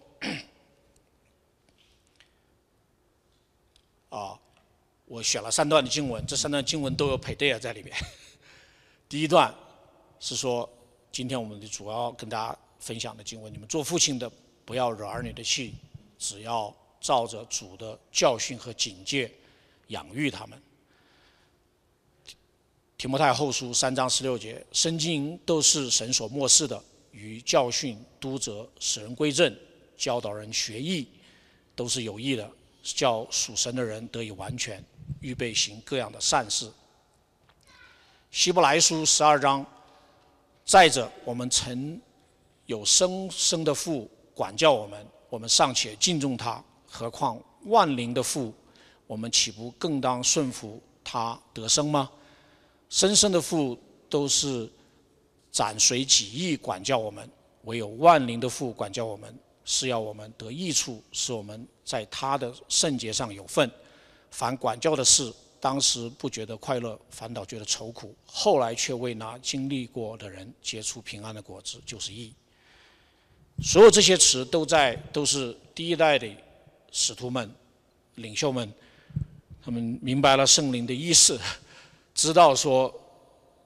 [4.09, 4.39] 啊，
[5.07, 7.93] 我选了三段的经文，这三段经文都有配对啊在里面。
[9.09, 9.53] 第一段
[10.21, 10.71] 是说，
[11.11, 12.57] 今天我们的主要跟大家。
[12.79, 14.31] 分享的经文，你们做父亲的
[14.65, 15.75] 不要惹儿女的气，
[16.17, 19.29] 只要照着主的教训和警戒
[19.89, 20.63] 养育他们。
[22.97, 26.81] 提摩太后书三章十六节，圣经都是神所漠视的，
[27.19, 29.53] 与教训、督责、使人归正、
[29.97, 31.09] 教导人学艺，
[31.75, 32.49] 都是有益的，
[32.83, 34.83] 叫属神的人得以完全，
[35.21, 36.71] 预备行各样的善事。
[38.31, 39.67] 希伯来书十二章，
[40.65, 42.01] 再者我们曾。
[42.67, 48.53] 有生生的父管教我们，我们尚且敬重他，何况万灵的父，
[49.07, 52.11] 我们岂不更当顺服他得生吗？
[52.91, 53.79] 生生的父
[54.11, 54.71] 都是
[55.51, 57.29] 斩随己意管教我们，
[57.65, 59.33] 唯有万灵的父管教我们，
[59.65, 63.71] 是要我们得益处，使我们在他的圣洁上有份。
[64.31, 65.33] 凡管教的事。
[65.61, 72.33] 当时不觉得快乐，反倒觉得愁苦；后来却为那经历过的人结出平安的果子，就是义。
[73.61, 76.29] 所有这些词都在，都是第一代的
[76.93, 77.53] 使徒们、
[78.15, 78.73] 领袖们，
[79.61, 81.41] 他们明白了圣灵的意思，
[82.15, 82.95] 知道说，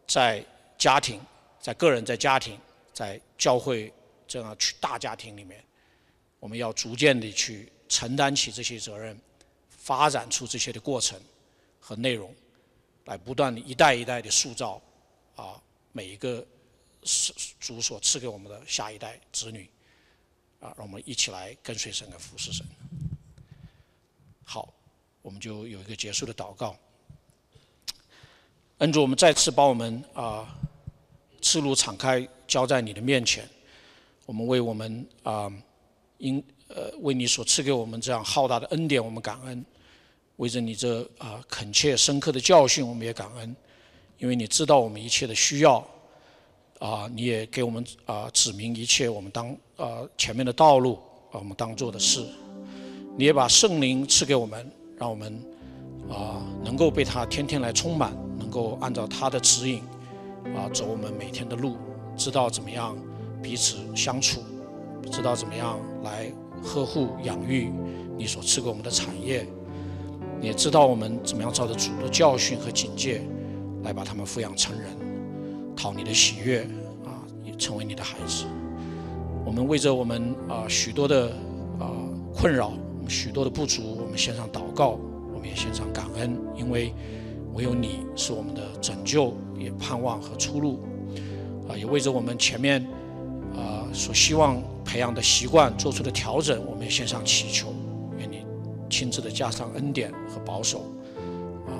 [0.06, 0.42] 在
[0.78, 1.20] 家庭、
[1.62, 2.60] 在个人、在家庭、
[2.92, 3.90] 在教会
[4.28, 5.64] 这样去大家庭里面，
[6.38, 9.18] 我们要逐渐的去承担起这些责任，
[9.70, 11.18] 发展出这些的过程。
[11.84, 12.32] 和内容，
[13.06, 14.80] 来不断的一代一代的塑造，
[15.34, 15.60] 啊，
[15.90, 16.46] 每一个
[17.58, 19.68] 主所赐给我们的下一代子女，
[20.60, 22.64] 啊，让我们一起来跟随神和服侍神。
[24.44, 24.72] 好，
[25.22, 26.76] 我们就有一个结束的祷告。
[28.78, 30.56] 恩主，我们再次把我们啊
[31.42, 33.46] 赤路敞开交在你的面前，
[34.24, 35.52] 我们为我们啊
[36.16, 39.62] 因呃为你所赐给我们这样浩大的恩典，我们感恩。
[40.36, 43.54] 为着你这啊恳切深刻的教训，我们也感恩，
[44.18, 45.86] 因为你知道我们一切的需要，
[46.78, 50.94] 啊，你也给我们啊指明一切我们当啊前面的道路
[51.30, 52.26] 啊我们当做的事，
[53.16, 55.38] 你也把圣灵赐给我们，让我们
[56.10, 59.82] 啊能够被他天天来充满，能够按照他的指引
[60.56, 61.76] 啊走我们每天的路，
[62.16, 62.96] 知道怎么样
[63.42, 64.40] 彼此相处，
[65.10, 66.32] 知道怎么样来
[66.62, 67.70] 呵护养育
[68.16, 69.46] 你所赐给我们的产业。
[70.40, 73.22] 也知道我们怎么样照着主的教训和警戒，
[73.84, 74.90] 来把他们抚养成人，
[75.76, 76.62] 讨你的喜悦
[77.04, 78.44] 啊，也成为你的孩子。
[79.44, 81.28] 我们为着我们啊许多的
[81.78, 81.94] 啊
[82.34, 84.98] 困扰，我们许多的不足，我们献上祷告，
[85.32, 86.92] 我们也献上感恩，因为
[87.54, 90.80] 唯有你是我们的拯救，也盼望和出路。
[91.68, 92.84] 啊，也为着我们前面
[93.54, 97.72] 啊所希望培养的习惯做出的调整，我们也献上祈求。
[98.18, 98.44] 愿你
[98.90, 100.80] 亲自的加上恩典和保守，
[101.66, 101.72] 啊，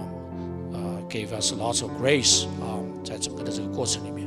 [0.72, 0.78] 呃
[1.10, 4.26] ，give us lots of grace 啊，在整个的这个过程里面，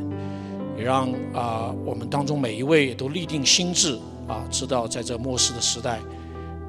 [0.78, 6.00] 也让啊我们当中每一位都立定心智啊，知道在这末世的时代，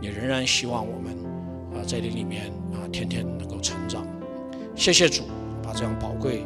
[0.01, 1.13] 你仍然希望我们
[1.75, 4.07] 啊在这里面啊天天能够成长。
[4.77, 5.23] 谢谢主，
[5.63, 6.43] 把这样宝贵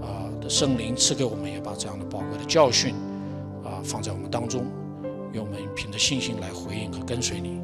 [0.00, 2.94] 啊的圣灵赐给我们，也把这样的宝贵的教训
[3.64, 4.64] 啊放在我们当中，
[5.32, 7.60] 愿我们凭着信心来回应和跟随你。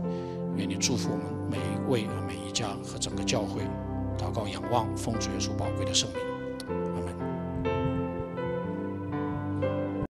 [0.56, 3.62] 愿你祝福我们每一位和每一家和整个教会，
[4.18, 6.33] 祷告仰望奉主耶稣宝贵的圣名。